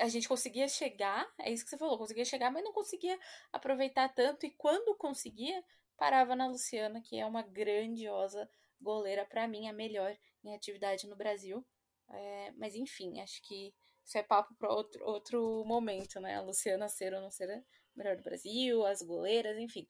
a 0.00 0.08
gente 0.08 0.28
conseguia 0.28 0.66
chegar, 0.66 1.30
é 1.38 1.52
isso 1.52 1.64
que 1.64 1.70
você 1.70 1.78
falou, 1.78 1.98
conseguia 1.98 2.24
chegar, 2.24 2.50
mas 2.50 2.64
não 2.64 2.72
conseguia 2.72 3.18
aproveitar 3.52 4.08
tanto. 4.08 4.46
E 4.46 4.50
quando 4.50 4.96
conseguia, 4.96 5.62
parava 5.96 6.34
na 6.34 6.46
Luciana, 6.46 7.00
que 7.02 7.18
é 7.18 7.26
uma 7.26 7.42
grandiosa 7.42 8.48
goleira, 8.80 9.24
para 9.26 9.46
mim, 9.46 9.68
a 9.68 9.72
melhor 9.72 10.16
em 10.42 10.54
atividade 10.54 11.06
no 11.06 11.16
Brasil. 11.16 11.64
É, 12.08 12.52
mas 12.52 12.74
enfim, 12.74 13.20
acho 13.20 13.42
que 13.42 13.74
isso 14.04 14.18
é 14.18 14.22
papo 14.22 14.54
para 14.56 14.72
outro, 14.72 15.04
outro 15.04 15.64
momento, 15.64 16.20
né? 16.20 16.36
A 16.36 16.42
Luciana 16.42 16.88
ser 16.88 17.14
ou 17.14 17.20
não 17.20 17.30
ser 17.30 17.50
a 17.50 17.62
melhor 17.96 18.16
do 18.16 18.22
Brasil, 18.22 18.84
as 18.84 19.00
goleiras, 19.02 19.58
enfim. 19.58 19.88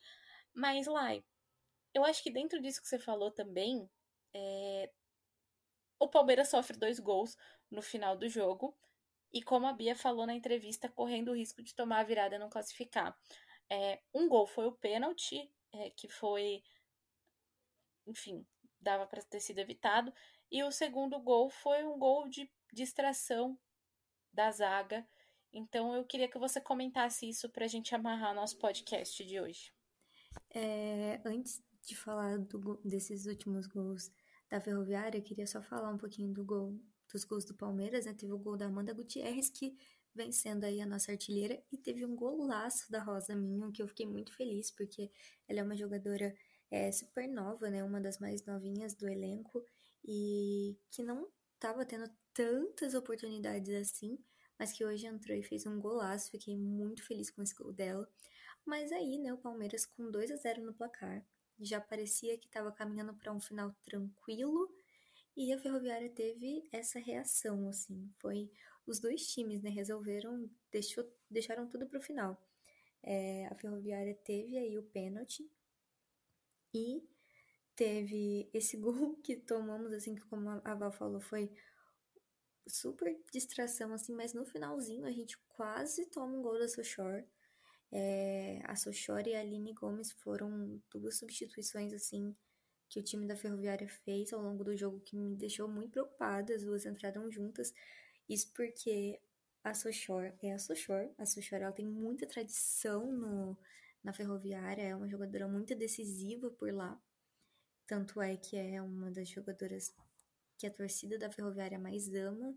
Mas, 0.53 0.87
Lai, 0.87 1.25
eu 1.93 2.05
acho 2.05 2.23
que 2.23 2.31
dentro 2.31 2.61
disso 2.61 2.81
que 2.81 2.89
você 2.89 2.99
falou 2.99 3.31
também, 3.31 3.89
é, 4.35 4.91
o 6.05 6.09
Palmeiras 6.09 6.49
sofre 6.49 6.77
dois 6.77 7.01
gols 7.01 7.37
no 7.71 7.81
final 7.83 8.17
do 8.17 8.29
jogo. 8.29 8.77
E 9.33 9.43
como 9.43 9.67
a 9.67 9.73
Bia 9.73 9.97
falou 9.97 10.27
na 10.27 10.35
entrevista, 10.35 10.89
correndo 10.89 11.31
o 11.31 11.37
risco 11.37 11.63
de 11.63 11.75
tomar 11.75 12.01
a 12.01 12.05
virada 12.05 12.37
e 12.37 12.39
não 12.39 12.49
classificar. 12.49 13.19
É, 13.69 14.01
um 14.13 14.29
gol 14.29 14.47
foi 14.47 14.67
o 14.67 14.73
pênalti, 14.73 15.51
é, 15.73 15.91
que 15.91 16.07
foi. 16.07 16.63
Enfim, 18.07 18.47
dava 18.81 19.07
para 19.07 19.23
ter 19.23 19.41
sido 19.41 19.59
evitado. 19.59 20.13
E 20.51 20.63
o 20.63 20.71
segundo 20.71 21.19
gol 21.19 21.51
foi 21.51 21.83
um 21.85 21.99
gol 21.99 22.29
de 22.29 22.49
distração 22.73 23.59
da 24.33 24.53
zaga. 24.53 25.07
Então 25.53 25.95
eu 25.95 26.05
queria 26.05 26.29
que 26.29 26.39
você 26.39 26.61
comentasse 26.61 27.29
isso 27.29 27.49
para 27.49 27.65
a 27.65 27.69
gente 27.69 27.95
amarrar 27.95 28.35
nosso 28.35 28.59
podcast 28.59 29.25
de 29.25 29.41
hoje. 29.41 29.73
É, 30.51 31.21
antes 31.25 31.63
de 31.83 31.97
falar 31.97 32.39
do, 32.39 32.81
desses 32.85 33.27
últimos 33.27 33.67
gols 33.67 34.11
da 34.55 34.61
Ferroviária, 34.61 35.21
queria 35.21 35.49
só 35.49 35.61
falar 35.61 35.91
um 35.91 35.99
pouquinho 35.99 36.33
do 36.33 36.45
gol, 36.45 36.81
dos 37.13 37.25
gols 37.25 37.45
do 37.45 37.55
Palmeiras, 37.55 38.07
né? 38.07 38.15
Teve 38.15 38.33
o 38.33 38.39
gol 38.39 38.57
da 38.57 38.67
Amanda 38.67 38.95
Gutierrez, 38.95 39.51
que 39.51 39.77
vem 40.15 40.31
sendo 40.31 40.63
aí 40.63 40.81
a 40.81 40.87
nossa 40.87 41.11
artilheira, 41.11 41.61
e 41.73 41.77
teve 41.77 42.05
um 42.05 42.15
golaço 42.15 42.89
da 42.89 43.03
Rosa 43.03 43.35
Minho, 43.35 43.73
que 43.73 43.83
eu 43.83 43.89
fiquei 43.89 44.07
muito 44.07 44.33
feliz, 44.33 44.71
porque 44.71 45.11
ela 45.49 45.59
é 45.59 45.63
uma 45.65 45.77
jogadora 45.77 46.33
é, 46.71 46.93
super 46.93 47.27
nova, 47.27 47.69
né? 47.69 47.83
Uma 47.83 48.01
das 48.01 48.21
mais 48.21 48.45
novinhas 48.45 48.95
do 48.95 49.09
elenco, 49.09 49.65
e 50.05 50.79
que 50.89 51.03
não 51.03 51.29
estava 51.55 51.85
tendo 51.85 52.09
tantas 52.33 52.95
oportunidades 52.95 53.75
assim, 53.75 54.17
mas 54.57 54.73
que 54.73 54.85
hoje 54.85 55.05
entrou 55.07 55.37
e 55.37 55.43
fez 55.43 55.67
um 55.67 55.81
golaço, 55.81 56.31
fiquei 56.31 56.57
muito 56.57 57.03
feliz 57.03 57.29
com 57.29 57.43
esse 57.43 57.55
gol 57.57 57.73
dela. 57.73 58.09
Mas 58.65 58.93
aí, 58.93 59.19
né, 59.19 59.33
o 59.33 59.39
Palmeiras 59.39 59.85
com 59.85 60.13
2 60.13 60.31
a 60.31 60.37
0 60.37 60.63
no 60.63 60.73
placar, 60.73 61.27
já 61.61 61.81
parecia 61.81 62.39
que 62.39 62.47
estava 62.47 62.73
caminhando 62.73 63.15
para 63.15 63.33
um 63.33 63.41
final 63.41 63.73
tranquilo 63.85 64.69
e 65.37 65.53
a 65.53 65.59
Ferroviária 65.59 66.11
teve 66.11 66.69
essa 66.73 66.99
reação, 66.99 67.69
assim, 67.69 68.11
foi 68.19 68.51
os 68.87 69.01
dois 69.01 69.27
times, 69.29 69.63
né, 69.63 69.71
resolveram, 69.71 70.49
deixou, 70.71 71.05
deixaram 71.31 71.69
tudo 71.69 71.87
para 71.87 71.99
o 71.99 72.03
final. 72.03 72.41
É, 73.03 73.47
a 73.47 73.55
Ferroviária 73.57 74.15
teve 74.25 74.57
aí 74.59 74.79
o 74.79 74.83
pênalti 74.83 75.49
e 76.73 77.03
teve 77.77 78.49
esse 78.53 78.77
gol 78.79 79.17
que 79.17 79.37
tomamos, 79.37 79.93
assim, 79.93 80.15
que 80.15 80.23
como 80.27 80.49
a 80.51 80.75
Val 80.75 80.93
falou, 80.93 81.21
foi 81.21 81.51
super 82.67 83.17
distração, 83.33 83.93
assim, 83.93 84.13
mas 84.15 84.33
no 84.33 84.45
finalzinho 84.45 85.07
a 85.07 85.11
gente 85.11 85.39
quase 85.49 86.07
toma 86.07 86.37
um 86.37 86.43
gol 86.43 86.59
da 86.59 86.69
Sochor. 86.69 87.25
É, 87.97 88.61
a 88.65 88.75
Sochora 88.75 89.29
e 89.29 89.37
a 89.37 89.41
Aline 89.41 89.73
Gomes 89.73 90.11
foram 90.11 90.83
duas 90.93 91.17
substituições 91.17 91.93
assim 91.93 92.35
que 92.89 92.99
o 92.99 93.05
time 93.05 93.25
da 93.25 93.37
Ferroviária 93.37 93.89
fez 93.89 94.33
ao 94.33 94.43
longo 94.43 94.65
do 94.65 94.77
jogo 94.77 94.99
que 95.01 95.17
me 95.17 95.37
deixou 95.37 95.69
muito 95.69 95.93
preocupada. 95.93 96.55
As 96.55 96.65
duas 96.65 96.85
entraram 96.85 97.31
juntas. 97.31 97.73
Isso 98.29 98.53
porque 98.53 99.21
a 99.63 99.73
Sochor 99.75 100.33
é 100.43 100.53
a 100.53 100.59
Sochor. 100.59 101.09
A 101.17 101.25
Sochor 101.25 101.61
ela 101.61 101.73
tem 101.73 101.87
muita 101.87 102.27
tradição 102.27 103.13
no, 103.13 103.57
na 104.03 104.13
Ferroviária, 104.13 104.83
é 104.83 104.95
uma 104.95 105.09
jogadora 105.09 105.47
muito 105.49 105.75
decisiva 105.75 106.51
por 106.51 106.73
lá. 106.73 107.01
Tanto 107.87 108.21
é 108.21 108.37
que 108.37 108.57
é 108.57 108.83
uma 108.83 109.11
das 109.11 109.29
jogadoras 109.29 109.95
que 110.59 110.67
a 110.67 110.71
torcida 110.71 111.19
da 111.19 111.31
Ferroviária 111.31 111.79
mais 111.79 112.13
ama. 112.13 112.57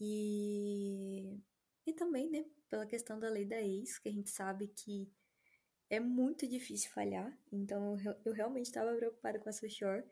E, 0.00 1.38
e 1.88 1.92
também, 1.92 2.30
né, 2.30 2.44
pela 2.68 2.86
questão 2.86 3.18
da 3.18 3.28
lei 3.28 3.44
da 3.44 3.60
ex, 3.60 3.98
que 3.98 4.08
a 4.08 4.12
gente 4.12 4.30
sabe 4.30 4.68
que 4.68 5.10
é 5.90 5.98
muito 5.98 6.46
difícil 6.46 6.90
falhar, 6.90 7.36
então 7.50 7.96
eu, 8.24 8.32
realmente 8.32 8.66
estava 8.66 8.94
preocupada 8.94 9.38
com 9.38 9.48
a 9.48 9.52
Sushore, 9.52 10.04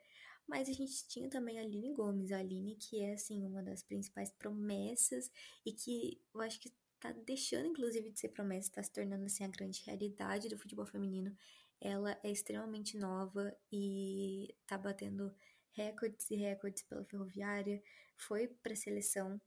mas 0.47 0.67
a 0.67 0.71
gente 0.73 1.07
tinha 1.07 1.29
também 1.29 1.59
a 1.59 1.61
Aline 1.61 1.93
Gomes, 1.93 2.31
a 2.31 2.39
Aline 2.39 2.75
que 2.75 2.99
é, 3.01 3.13
assim, 3.13 3.45
uma 3.45 3.61
das 3.61 3.83
principais 3.83 4.31
promessas 4.31 5.29
e 5.65 5.71
que 5.71 6.19
eu 6.33 6.41
acho 6.41 6.59
que 6.59 6.73
tá 6.99 7.11
deixando, 7.11 7.67
inclusive, 7.67 8.09
de 8.09 8.19
ser 8.19 8.29
promessa, 8.29 8.71
tá 8.71 8.81
se 8.81 8.91
tornando, 8.91 9.25
assim, 9.25 9.43
a 9.43 9.49
grande 9.49 9.83
realidade 9.85 10.49
do 10.49 10.57
futebol 10.57 10.85
feminino. 10.85 11.35
Ela 11.79 12.19
é 12.23 12.31
extremamente 12.31 12.97
nova 12.97 13.55
e 13.71 14.55
tá 14.65 14.77
batendo 14.77 15.31
recordes 15.73 16.31
e 16.31 16.35
recordes 16.35 16.81
pela 16.83 17.05
Ferroviária, 17.05 17.83
foi 18.15 18.47
para 18.47 18.75
seleção 18.75 19.39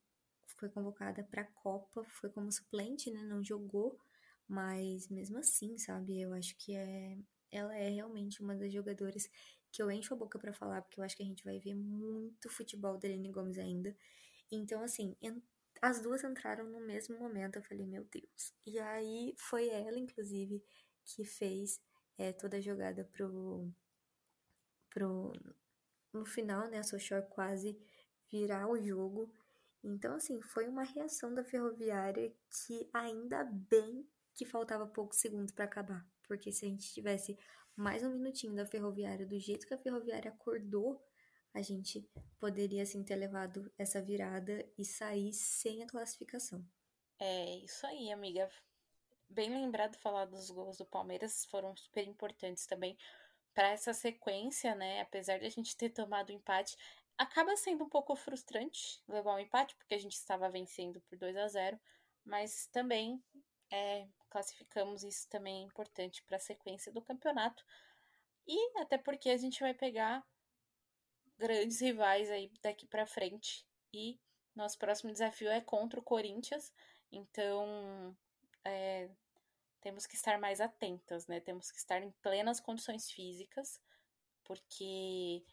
foi 0.57 0.69
convocada 0.69 1.25
para 1.25 1.43
a 1.43 1.47
Copa, 1.47 2.05
foi 2.05 2.31
como 2.31 2.51
suplente, 2.53 3.11
né? 3.11 3.23
Não 3.23 3.43
jogou, 3.43 3.99
mas 4.49 5.09
mesmo 5.09 5.39
assim, 5.39 5.79
sabe? 5.79 6.21
Eu 6.21 6.33
acho 6.33 6.57
que 6.57 6.75
é, 6.75 7.19
ela 7.51 7.77
é 7.77 7.89
realmente 7.89 8.43
uma 8.43 8.55
das 8.55 8.73
jogadoras 8.73 9.29
que 9.73 9.83
eu 9.83 9.91
encho 9.91 10.15
a 10.15 10.17
boca 10.17 10.39
para 10.39 10.53
falar, 10.53 10.83
porque 10.83 11.01
eu 11.01 11.05
acho 11.05 11.17
que 11.17 11.23
a 11.23 11.27
gente 11.27 11.45
vai 11.45 11.59
ver 11.59 11.75
muito 11.75 12.49
futebol 12.49 12.99
da 12.99 13.07
Aline 13.09 13.31
Gomes 13.31 13.59
ainda. 13.59 13.97
Então, 14.51 14.83
assim, 14.83 15.17
as 15.81 16.01
duas 16.01 16.25
entraram 16.25 16.65
no 16.65 16.81
mesmo 16.81 17.19
momento. 17.19 17.57
Eu 17.57 17.63
falei, 17.63 17.87
meu 17.87 18.05
Deus. 18.05 18.53
E 18.67 18.79
aí 18.79 19.35
foi 19.37 19.69
ela, 19.69 19.99
inclusive, 19.99 20.63
que 21.05 21.25
fez 21.25 21.81
é, 22.19 22.33
toda 22.33 22.57
a 22.57 22.61
jogada 22.61 23.05
pro. 23.05 23.71
pro 24.91 25.33
no 26.13 26.27
final, 26.27 26.69
né? 26.69 26.79
A 26.79 26.83
Sochor 26.83 27.23
quase 27.31 27.79
virar 28.31 28.69
o 28.69 28.81
jogo. 28.83 29.33
Então, 29.83 30.15
assim, 30.15 30.41
foi 30.43 30.69
uma 30.69 30.83
reação 30.83 31.35
da 31.35 31.45
ferroviária 31.45 32.33
que 32.67 32.89
ainda 32.93 33.45
bem 33.45 34.07
que 34.35 34.45
faltava 34.45 34.87
poucos 34.87 35.19
segundos 35.19 35.53
para 35.53 35.65
acabar. 35.65 36.07
Porque 36.27 36.53
se 36.53 36.65
a 36.65 36.69
gente 36.69 36.93
tivesse 36.93 37.39
mais 37.77 38.03
um 38.03 38.11
minutinho 38.11 38.55
da 38.55 38.67
ferroviária, 38.67 39.27
do 39.27 39.39
jeito 39.39 39.67
que 39.67 39.75
a 39.75 39.79
ferroviária 39.79 40.31
acordou 40.31 41.03
a 41.53 41.63
gente 41.63 42.09
poderia 42.39 42.83
assim 42.83 43.03
ter 43.03 43.17
levado 43.17 43.73
essa 43.77 44.01
virada 44.01 44.65
e 44.79 44.85
sair 44.85 45.33
sem 45.33 45.83
a 45.83 45.87
classificação. 45.87 46.65
É 47.19 47.57
isso 47.59 47.87
aí, 47.87 48.11
amiga. 48.13 48.49
Bem 49.29 49.51
lembrado 49.51 49.97
falar 49.99 50.27
dos 50.27 50.51
gols 50.51 50.79
do 50.79 50.87
Palmeiras, 50.87 51.45
foram 51.47 51.77
super 51.77 52.07
importantes 52.07 52.67
também 52.67 52.97
para 53.53 53.69
essa 53.71 53.93
sequência, 53.93 54.75
né? 54.75 55.01
Apesar 55.01 55.39
de 55.39 55.47
a 55.47 55.51
gente 55.51 55.77
ter 55.77 55.91
tomado 55.91 56.31
o 56.31 56.33
empate, 56.33 56.77
acaba 57.21 57.55
sendo 57.55 57.85
um 57.85 57.89
pouco 57.89 58.17
frustrante 58.17 59.03
levar 59.07 59.33
o 59.33 59.37
um 59.37 59.41
empate, 59.41 59.77
porque 59.77 59.95
a 59.95 59.99
gente 59.99 60.15
estava 60.15 60.49
vencendo 60.49 61.03
por 61.03 61.19
2 61.19 61.37
a 61.37 61.47
0 61.49 61.79
mas 62.25 62.67
também 62.69 63.23
é, 63.71 64.09
classificamos 64.31 65.05
isso 65.05 65.29
também 65.29 65.63
é 65.63 65.67
importante 65.67 66.23
para 66.23 66.39
a 66.39 66.41
sequência 66.41 66.91
do 66.91 67.03
campeonato. 67.03 67.63
E 68.47 68.79
até 68.81 68.97
porque 68.97 69.29
a 69.29 69.37
gente 69.37 69.61
vai 69.61 69.75
pegar 69.75 70.27
grandes 71.39 71.81
rivais 71.81 72.31
aí 72.31 72.51
daqui 72.63 72.87
para 72.87 73.07
frente. 73.07 73.67
E 73.93 74.19
nosso 74.55 74.79
próximo 74.79 75.13
desafio 75.13 75.51
é 75.51 75.61
contra 75.61 76.01
o 76.01 76.03
Corinthians. 76.03 76.73
Então, 77.13 78.17
é, 78.65 79.11
temos 79.81 80.07
que 80.07 80.15
estar 80.15 80.39
mais 80.39 80.61
atentas, 80.61 81.27
né? 81.27 81.41
Temos 81.41 81.71
que 81.71 81.79
estar 81.79 82.03
em 82.03 82.11
plenas 82.23 82.61
condições 82.61 83.11
físicas, 83.11 83.81
porque, 84.45 85.45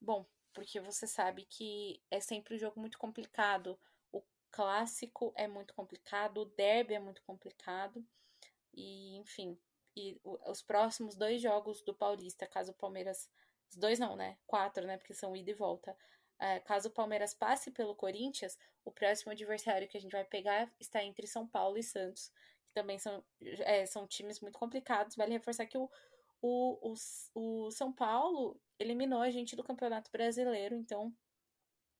bom, 0.00 0.26
porque 0.52 0.80
você 0.80 1.06
sabe 1.06 1.44
que 1.44 2.02
é 2.10 2.20
sempre 2.20 2.54
um 2.54 2.58
jogo 2.58 2.80
muito 2.80 2.98
complicado. 2.98 3.78
O 4.12 4.22
clássico 4.50 5.32
é 5.36 5.46
muito 5.46 5.74
complicado, 5.74 6.38
o 6.42 6.44
derby 6.44 6.94
é 6.94 6.98
muito 6.98 7.22
complicado, 7.22 8.04
e 8.72 9.16
enfim. 9.16 9.58
E 9.96 10.20
os 10.22 10.62
próximos 10.62 11.16
dois 11.16 11.42
jogos 11.42 11.82
do 11.82 11.94
Paulista, 11.94 12.46
caso 12.46 12.72
o 12.72 12.74
Palmeiras. 12.74 13.28
Os 13.70 13.76
dois 13.76 13.98
não, 13.98 14.16
né? 14.16 14.38
Quatro, 14.46 14.86
né? 14.86 14.96
Porque 14.96 15.14
são 15.14 15.36
ida 15.36 15.50
e 15.50 15.54
volta. 15.54 15.96
É, 16.38 16.58
caso 16.60 16.88
o 16.88 16.92
Palmeiras 16.92 17.34
passe 17.34 17.70
pelo 17.70 17.94
Corinthians, 17.94 18.58
o 18.84 18.90
próximo 18.90 19.30
adversário 19.32 19.86
que 19.86 19.98
a 19.98 20.00
gente 20.00 20.12
vai 20.12 20.24
pegar 20.24 20.72
está 20.80 21.04
entre 21.04 21.26
São 21.26 21.46
Paulo 21.46 21.76
e 21.76 21.82
Santos, 21.82 22.32
que 22.64 22.72
também 22.72 22.98
são, 22.98 23.22
é, 23.40 23.84
são 23.84 24.06
times 24.06 24.40
muito 24.40 24.58
complicados. 24.58 25.16
Vale 25.16 25.32
reforçar 25.32 25.66
que 25.66 25.76
o, 25.76 25.90
o, 26.42 26.92
o, 26.92 26.94
o 27.34 27.70
São 27.70 27.92
Paulo 27.92 28.60
eliminou 28.78 29.20
a 29.20 29.30
gente 29.30 29.54
do 29.56 29.64
Campeonato 29.64 30.10
Brasileiro, 30.10 30.74
então 30.74 31.14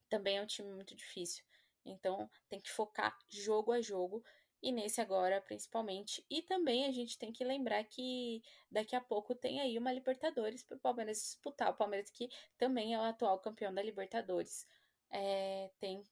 também 0.09 0.39
é 0.39 0.43
um 0.43 0.47
time 0.47 0.73
muito 0.73 0.95
difícil. 0.95 1.45
Então 1.85 2.31
tem 2.49 2.61
que 2.61 2.71
focar 2.71 3.17
jogo 3.29 3.73
a 3.73 3.81
jogo 3.81 4.23
e 4.63 4.73
nesse 4.73 5.01
agora 5.01 5.41
principalmente. 5.41 6.25
E 6.29 6.43
também 6.43 6.87
a 6.87 6.93
gente 6.93 7.19
tem 7.19 7.33
que 7.33 7.45
lembrar 7.45 7.85
que 7.85 8.43
daqui 8.71 8.95
a 8.95 9.01
pouco 9.01 9.35
tem 9.35 9.61
aí 9.61 9.79
uma 9.79 9.93
Libertadores 9.93 10.63
para 10.63 10.77
o 10.77 10.81
Palmeiras 10.81 11.19
disputar. 11.19 11.71
O 11.71 11.77
Palmeiras 11.77 12.11
que 12.11 12.29
também 12.59 12.95
é 12.95 12.99
o 12.99 13.03
atual 13.03 13.39
campeão 13.39 13.73
da 13.73 13.83
Libertadores. 13.83 14.67
É, 15.11 15.71
tem 15.79 16.05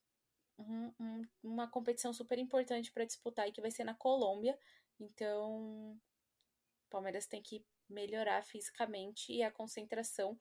um, 0.58 0.92
um, 0.98 1.26
uma 1.42 1.68
competição 1.68 2.12
super 2.12 2.38
importante 2.38 2.90
para 2.90 3.04
disputar 3.04 3.48
e 3.48 3.52
que 3.52 3.60
vai 3.60 3.70
ser 3.70 3.84
na 3.84 3.94
Colômbia. 3.94 4.58
Então, 4.98 5.92
o 5.92 6.90
Palmeiras 6.90 7.26
tem 7.26 7.42
que 7.42 7.64
melhorar 7.88 8.42
fisicamente 8.42 9.32
e 9.32 9.42
a 9.42 9.50
concentração 9.50 10.38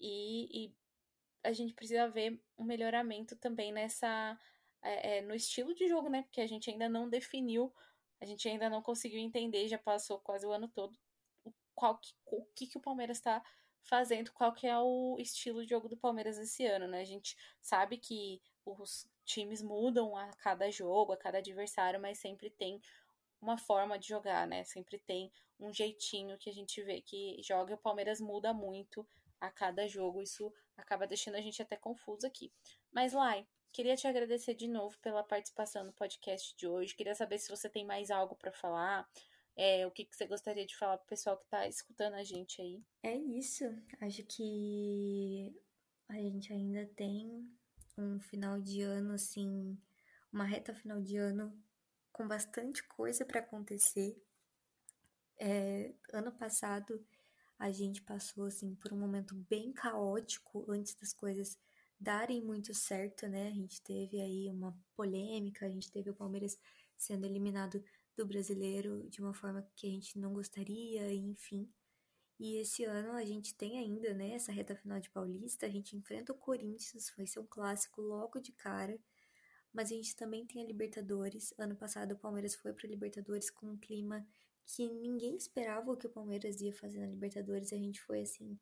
e, 0.00 0.66
e 0.66 0.74
a 1.42 1.52
gente 1.52 1.74
precisa 1.74 2.08
ver 2.08 2.40
um 2.56 2.64
melhoramento 2.64 3.36
também 3.36 3.72
nessa 3.72 4.38
é, 4.82 5.18
é, 5.18 5.22
no 5.22 5.34
estilo 5.34 5.74
de 5.74 5.88
jogo, 5.88 6.08
né? 6.08 6.22
Porque 6.22 6.40
a 6.40 6.46
gente 6.46 6.70
ainda 6.70 6.88
não 6.88 7.08
definiu, 7.08 7.72
a 8.20 8.26
gente 8.26 8.48
ainda 8.48 8.68
não 8.70 8.82
conseguiu 8.82 9.18
entender, 9.18 9.68
já 9.68 9.78
passou 9.78 10.18
quase 10.20 10.46
o 10.46 10.52
ano 10.52 10.68
todo, 10.68 10.96
qual 11.74 11.98
que, 11.98 12.14
o 12.26 12.44
que, 12.54 12.66
que 12.66 12.78
o 12.78 12.80
Palmeiras 12.80 13.18
está 13.18 13.42
fazendo, 13.82 14.32
qual 14.32 14.52
que 14.52 14.66
é 14.66 14.78
o 14.78 15.16
estilo 15.18 15.62
de 15.62 15.70
jogo 15.70 15.88
do 15.88 15.96
Palmeiras 15.96 16.38
esse 16.38 16.64
ano, 16.66 16.86
né? 16.86 17.00
A 17.00 17.04
gente 17.04 17.36
sabe 17.60 17.96
que 17.96 18.40
os 18.64 19.08
times 19.24 19.62
mudam 19.62 20.16
a 20.16 20.28
cada 20.34 20.70
jogo, 20.70 21.12
a 21.12 21.16
cada 21.16 21.38
adversário, 21.38 22.00
mas 22.00 22.18
sempre 22.18 22.50
tem 22.50 22.80
uma 23.40 23.58
forma 23.58 23.98
de 23.98 24.08
jogar, 24.08 24.46
né? 24.46 24.64
Sempre 24.64 24.98
tem 24.98 25.32
um 25.58 25.72
jeitinho 25.72 26.38
que 26.38 26.50
a 26.50 26.52
gente 26.52 26.82
vê 26.82 27.00
que 27.00 27.40
joga 27.42 27.72
e 27.72 27.74
o 27.74 27.78
Palmeiras 27.78 28.20
muda 28.20 28.52
muito 28.52 29.06
a 29.40 29.50
cada 29.50 29.86
jogo. 29.88 30.22
Isso 30.22 30.52
acaba 30.76 31.06
deixando 31.06 31.36
a 31.36 31.40
gente 31.40 31.62
até 31.62 31.76
confuso 31.76 32.26
aqui. 32.26 32.52
Mas, 32.92 33.12
Lai, 33.12 33.46
Queria 33.72 33.96
te 33.96 34.06
agradecer 34.06 34.54
de 34.54 34.66
novo 34.66 34.98
pela 34.98 35.22
participação 35.22 35.84
no 35.84 35.92
podcast 35.92 36.56
de 36.56 36.66
hoje. 36.66 36.94
Queria 36.94 37.14
saber 37.14 37.38
se 37.38 37.50
você 37.50 37.68
tem 37.68 37.84
mais 37.84 38.10
algo 38.10 38.34
para 38.34 38.50
falar, 38.50 39.08
é, 39.54 39.86
o 39.86 39.90
que, 39.90 40.04
que 40.04 40.16
você 40.16 40.26
gostaria 40.26 40.66
de 40.66 40.76
falar 40.76 40.96
para 40.96 41.04
o 41.04 41.08
pessoal 41.08 41.36
que 41.36 41.44
está 41.44 41.66
escutando 41.68 42.14
a 42.14 42.24
gente 42.24 42.60
aí. 42.60 42.82
É 43.02 43.14
isso. 43.14 43.64
Acho 44.00 44.24
que 44.24 45.54
a 46.08 46.14
gente 46.14 46.52
ainda 46.52 46.86
tem 46.96 47.48
um 47.96 48.18
final 48.18 48.60
de 48.60 48.82
ano, 48.82 49.14
assim, 49.14 49.78
uma 50.32 50.44
reta 50.44 50.74
final 50.74 51.00
de 51.00 51.16
ano 51.16 51.56
com 52.18 52.26
bastante 52.26 52.82
coisa 52.82 53.24
para 53.24 53.38
acontecer. 53.38 54.20
É, 55.38 55.94
ano 56.12 56.32
passado 56.32 57.00
a 57.56 57.70
gente 57.70 58.02
passou 58.02 58.46
assim 58.46 58.74
por 58.74 58.92
um 58.92 58.98
momento 58.98 59.36
bem 59.48 59.72
caótico 59.72 60.66
antes 60.68 60.96
das 60.96 61.12
coisas 61.12 61.56
darem 61.98 62.42
muito 62.42 62.74
certo, 62.74 63.28
né? 63.28 63.46
A 63.46 63.52
gente 63.52 63.80
teve 63.82 64.20
aí 64.20 64.50
uma 64.50 64.76
polêmica, 64.96 65.64
a 65.64 65.70
gente 65.70 65.90
teve 65.92 66.10
o 66.10 66.14
Palmeiras 66.14 66.58
sendo 66.96 67.24
eliminado 67.24 67.82
do 68.16 68.26
brasileiro 68.26 69.08
de 69.08 69.20
uma 69.20 69.32
forma 69.32 69.62
que 69.76 69.86
a 69.86 69.90
gente 69.90 70.18
não 70.18 70.34
gostaria, 70.34 71.12
enfim. 71.14 71.70
E 72.38 72.56
esse 72.56 72.82
ano 72.84 73.12
a 73.12 73.24
gente 73.24 73.54
tem 73.54 73.78
ainda, 73.78 74.12
né, 74.12 74.32
essa 74.32 74.50
reta 74.50 74.74
final 74.74 74.98
de 74.98 75.10
Paulista, 75.10 75.66
a 75.66 75.70
gente 75.70 75.96
enfrenta 75.96 76.32
o 76.32 76.36
Corinthians, 76.36 77.12
vai 77.16 77.26
ser 77.28 77.38
um 77.38 77.46
clássico 77.46 78.00
logo 78.00 78.40
de 78.40 78.52
cara. 78.52 78.98
Mas 79.72 79.92
a 79.92 79.94
gente 79.94 80.16
também 80.16 80.46
tem 80.46 80.62
a 80.62 80.66
Libertadores. 80.66 81.52
Ano 81.58 81.76
passado 81.76 82.12
o 82.12 82.18
Palmeiras 82.18 82.54
foi 82.54 82.72
para 82.72 82.88
Libertadores 82.88 83.50
com 83.50 83.66
um 83.66 83.76
clima 83.76 84.26
que 84.64 84.88
ninguém 84.88 85.36
esperava 85.36 85.92
o 85.92 85.96
que 85.96 86.06
o 86.06 86.10
Palmeiras 86.10 86.60
ia 86.60 86.72
fazer 86.72 87.00
na 87.00 87.06
Libertadores. 87.06 87.72
A 87.72 87.76
gente 87.76 88.00
foi 88.00 88.22
assim 88.22 88.58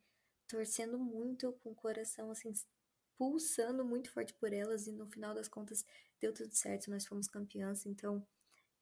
torcendo 0.49 0.99
muito 0.99 1.53
com 1.55 1.71
o 1.71 1.75
coração 1.75 2.31
assim 2.31 2.53
pulsando 3.17 3.85
muito 3.85 4.11
forte 4.11 4.35
por 4.35 4.53
elas 4.53 4.87
e 4.87 4.93
no 4.93 5.07
final 5.07 5.35
das 5.35 5.49
contas 5.49 5.85
deu 6.21 6.33
tudo 6.33 6.55
certo, 6.55 6.91
nós 6.91 7.07
fomos 7.07 7.27
campeãs. 7.27 7.87
Então, 7.87 8.25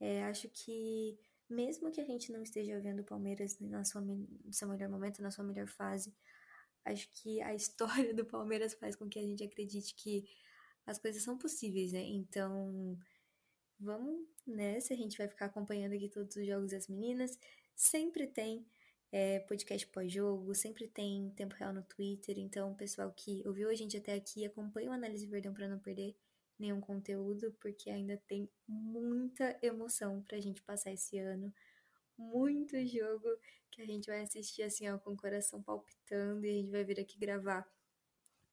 é, 0.01 0.25
acho 0.25 0.49
que 0.49 1.19
mesmo 1.49 1.91
que 1.91 2.01
a 2.01 2.05
gente 2.05 2.33
não 2.33 2.43
esteja 2.43 2.81
vendo 2.81 3.01
o 3.01 3.05
Palmeiras 3.05 3.59
na 3.61 3.85
sua, 3.85 4.01
no 4.01 4.53
seu 4.53 4.69
melhor 4.69 4.89
momento, 4.89 5.23
na 5.23 5.31
sua 5.31 5.45
melhor 5.45 5.69
fase, 5.69 6.13
acho 6.85 7.09
que 7.13 7.41
a 7.43 7.55
história 7.55 8.13
do 8.15 8.25
Palmeiras 8.25 8.75
faz 8.75 8.97
com 8.97 9.09
que 9.09 9.19
a 9.19 9.23
gente 9.23 9.45
acredite 9.45 9.95
que 9.95 10.25
as 10.87 10.99
coisas 10.99 11.23
são 11.23 11.39
possíveis, 11.39 11.93
né? 11.93 12.01
Então, 12.01 12.99
vamos 13.79 14.27
nessa, 14.47 14.95
a 14.95 14.97
gente 14.97 15.17
vai 15.17 15.29
ficar 15.29 15.47
acompanhando 15.47 15.95
aqui 15.95 16.09
todos 16.09 16.37
os 16.37 16.47
jogos 16.47 16.71
das 16.71 16.89
meninas. 16.89 17.39
Sempre 17.75 18.27
tem 18.27 18.67
é, 19.11 19.41
podcast 19.41 19.87
pós-jogo, 19.89 20.55
sempre 20.55 20.89
tem 20.89 21.31
tempo 21.37 21.55
real 21.55 21.73
no 21.73 21.83
Twitter. 21.83 22.39
Então, 22.39 22.75
pessoal 22.75 23.13
que 23.13 23.43
ouviu 23.47 23.71
a 23.71 23.75
gente 23.75 23.97
até 23.97 24.15
aqui, 24.15 24.45
acompanha 24.45 24.91
o 24.91 24.93
Análise 24.93 25.27
Verdão 25.27 25.55
para 25.55 25.69
não 25.69 25.79
perder 25.79 26.17
nenhum 26.59 26.81
conteúdo, 26.81 27.53
porque 27.61 27.91
ainda 27.91 28.17
tem 28.27 28.49
muita 28.67 29.59
emoção 29.63 30.23
pra 30.23 30.41
gente 30.41 30.63
passar 30.63 30.93
esse 30.93 31.19
ano. 31.19 31.53
Muito 32.17 32.77
jogo 32.87 33.29
que 33.71 33.83
a 33.83 33.87
gente 33.87 34.07
vai 34.07 34.23
assistir 34.23 34.63
assim, 34.63 34.89
ó, 34.89 34.99
com 34.99 35.13
o 35.13 35.17
coração 35.17 35.63
palpitando 35.63 36.45
e 36.47 36.51
a 36.51 36.53
gente 36.53 36.71
vai 36.71 36.85
vir 36.85 37.01
aqui 37.01 37.19
gravar 37.19 37.69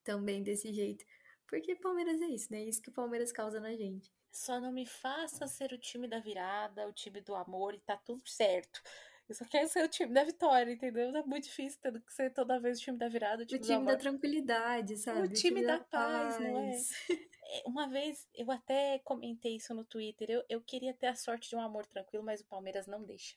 também 0.03 0.41
desse 0.41 0.73
jeito. 0.73 1.05
Porque 1.51 1.75
Palmeiras 1.75 2.21
é 2.21 2.27
isso, 2.27 2.47
né? 2.49 2.61
É 2.61 2.63
isso 2.63 2.81
que 2.81 2.87
o 2.87 2.93
Palmeiras 2.93 3.29
causa 3.29 3.59
na 3.59 3.75
gente. 3.75 4.09
Só 4.31 4.57
não 4.57 4.71
me 4.71 4.85
faça 4.85 5.45
ser 5.45 5.73
o 5.73 5.77
time 5.77 6.07
da 6.07 6.17
virada, 6.17 6.87
o 6.87 6.93
time 6.93 7.19
do 7.19 7.35
amor 7.35 7.75
e 7.75 7.79
tá 7.81 7.97
tudo 7.97 8.25
certo. 8.25 8.81
Eu 9.27 9.35
só 9.35 9.43
quero 9.43 9.67
ser 9.67 9.83
o 9.83 9.89
time 9.89 10.13
da 10.13 10.23
vitória, 10.23 10.71
entendeu? 10.71 11.13
É 11.13 11.23
muito 11.23 11.43
difícil 11.43 11.77
tendo 11.81 11.99
que 11.99 12.13
ser 12.13 12.31
toda 12.31 12.57
vez 12.57 12.79
o 12.79 12.81
time 12.81 12.97
da 12.97 13.09
virada, 13.09 13.43
o 13.43 13.45
time, 13.45 13.59
o 13.59 13.63
time 13.63 13.85
da 13.85 13.97
tranquilidade, 13.97 14.95
sabe? 14.95 15.19
O 15.19 15.23
time, 15.23 15.33
o 15.33 15.55
time 15.55 15.61
da, 15.65 15.77
da, 15.77 15.83
paz, 15.83 16.37
paz, 16.37 16.39
não 16.39 16.57
é? 16.57 16.71
é? 16.71 17.63
Uma 17.65 17.89
vez 17.89 18.25
eu 18.33 18.49
até 18.49 18.99
comentei 18.99 19.57
isso 19.57 19.73
no 19.73 19.83
Twitter. 19.83 20.29
Eu, 20.29 20.45
eu 20.47 20.61
queria 20.61 20.93
ter 20.93 21.07
a 21.07 21.15
sorte 21.15 21.49
de 21.49 21.55
um 21.57 21.61
amor 21.61 21.85
tranquilo, 21.85 22.23
mas 22.23 22.39
o 22.39 22.45
Palmeiras 22.45 22.87
não 22.87 23.03
deixa. 23.03 23.35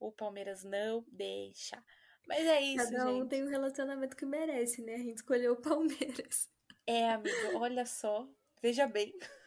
O 0.00 0.10
Palmeiras 0.10 0.64
não 0.64 1.04
deixa. 1.06 1.80
Mas 2.26 2.44
é 2.44 2.60
isso, 2.60 2.90
Cada 2.90 3.10
um 3.10 3.20
gente. 3.20 3.28
tem 3.28 3.44
o 3.44 3.46
um 3.46 3.50
relacionamento 3.50 4.16
que 4.16 4.26
merece, 4.26 4.82
né? 4.82 4.96
A 4.96 4.98
gente 4.98 5.18
escolheu 5.18 5.52
o 5.52 5.62
Palmeiras. 5.62 6.50
É, 6.86 7.10
amigo, 7.10 7.58
olha 7.58 7.84
só. 7.84 8.28
Veja 8.62 8.86
bem. 8.86 9.12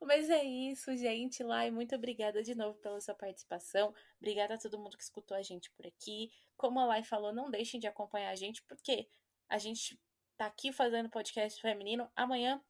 Mas 0.00 0.30
é 0.30 0.44
isso, 0.44 0.96
gente. 0.96 1.42
Lai, 1.42 1.70
muito 1.70 1.94
obrigada 1.94 2.42
de 2.42 2.54
novo 2.54 2.78
pela 2.78 3.00
sua 3.00 3.14
participação. 3.14 3.94
Obrigada 4.18 4.54
a 4.54 4.58
todo 4.58 4.78
mundo 4.78 4.96
que 4.96 5.02
escutou 5.02 5.36
a 5.36 5.42
gente 5.42 5.70
por 5.72 5.86
aqui. 5.86 6.30
Como 6.56 6.78
a 6.78 6.86
Lai 6.86 7.02
falou, 7.02 7.32
não 7.32 7.50
deixem 7.50 7.80
de 7.80 7.86
acompanhar 7.86 8.30
a 8.30 8.36
gente, 8.36 8.62
porque 8.62 9.08
a 9.48 9.58
gente 9.58 9.98
tá 10.36 10.46
aqui 10.46 10.72
fazendo 10.72 11.10
podcast 11.10 11.60
feminino. 11.60 12.10
Amanhã 12.14 12.62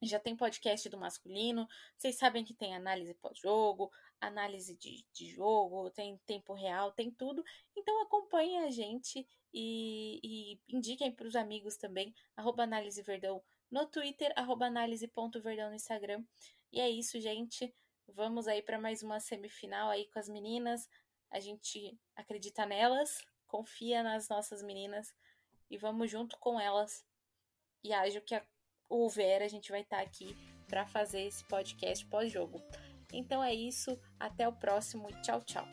Já 0.00 0.20
tem 0.20 0.36
podcast 0.36 0.88
do 0.88 0.96
masculino, 0.96 1.68
vocês 1.96 2.16
sabem 2.16 2.44
que 2.44 2.54
tem 2.54 2.74
análise 2.74 3.14
pós-jogo, 3.14 3.90
análise 4.20 4.76
de, 4.76 5.04
de 5.12 5.30
jogo, 5.30 5.90
tem 5.90 6.16
tempo 6.26 6.52
real, 6.52 6.92
tem 6.92 7.10
tudo. 7.10 7.44
Então 7.76 8.00
acompanhem 8.02 8.60
a 8.60 8.70
gente 8.70 9.26
e, 9.52 10.20
e 10.22 10.60
indiquem 10.68 11.10
para 11.10 11.26
os 11.26 11.34
amigos 11.34 11.76
também, 11.76 12.14
arroba 12.36 12.62
análise 12.62 13.02
verdão 13.02 13.42
no 13.70 13.86
Twitter, 13.86 14.32
arroba 14.36 14.66
análise.verdão 14.66 15.68
no 15.68 15.74
Instagram. 15.74 16.24
E 16.72 16.80
é 16.80 16.88
isso, 16.88 17.20
gente. 17.20 17.74
Vamos 18.06 18.48
aí 18.48 18.62
para 18.62 18.78
mais 18.78 19.02
uma 19.02 19.20
semifinal 19.20 19.90
aí 19.90 20.06
com 20.06 20.18
as 20.18 20.28
meninas. 20.28 20.88
A 21.30 21.40
gente 21.40 21.98
acredita 22.16 22.64
nelas, 22.64 23.18
confia 23.46 24.02
nas 24.02 24.28
nossas 24.28 24.62
meninas 24.62 25.14
e 25.70 25.76
vamos 25.76 26.10
junto 26.10 26.38
com 26.38 26.58
elas. 26.58 27.04
E 27.84 27.92
acho 27.92 28.20
que 28.22 28.34
a 28.34 28.46
houver, 28.88 29.42
a 29.42 29.48
gente 29.48 29.70
vai 29.70 29.80
estar 29.80 29.98
tá 29.98 30.02
aqui 30.02 30.36
para 30.66 30.86
fazer 30.86 31.22
esse 31.22 31.44
podcast 31.44 32.04
pós-jogo. 32.06 32.62
Então 33.12 33.42
é 33.42 33.54
isso, 33.54 33.98
até 34.18 34.46
o 34.46 34.52
próximo, 34.52 35.08
tchau, 35.22 35.40
tchau. 35.42 35.66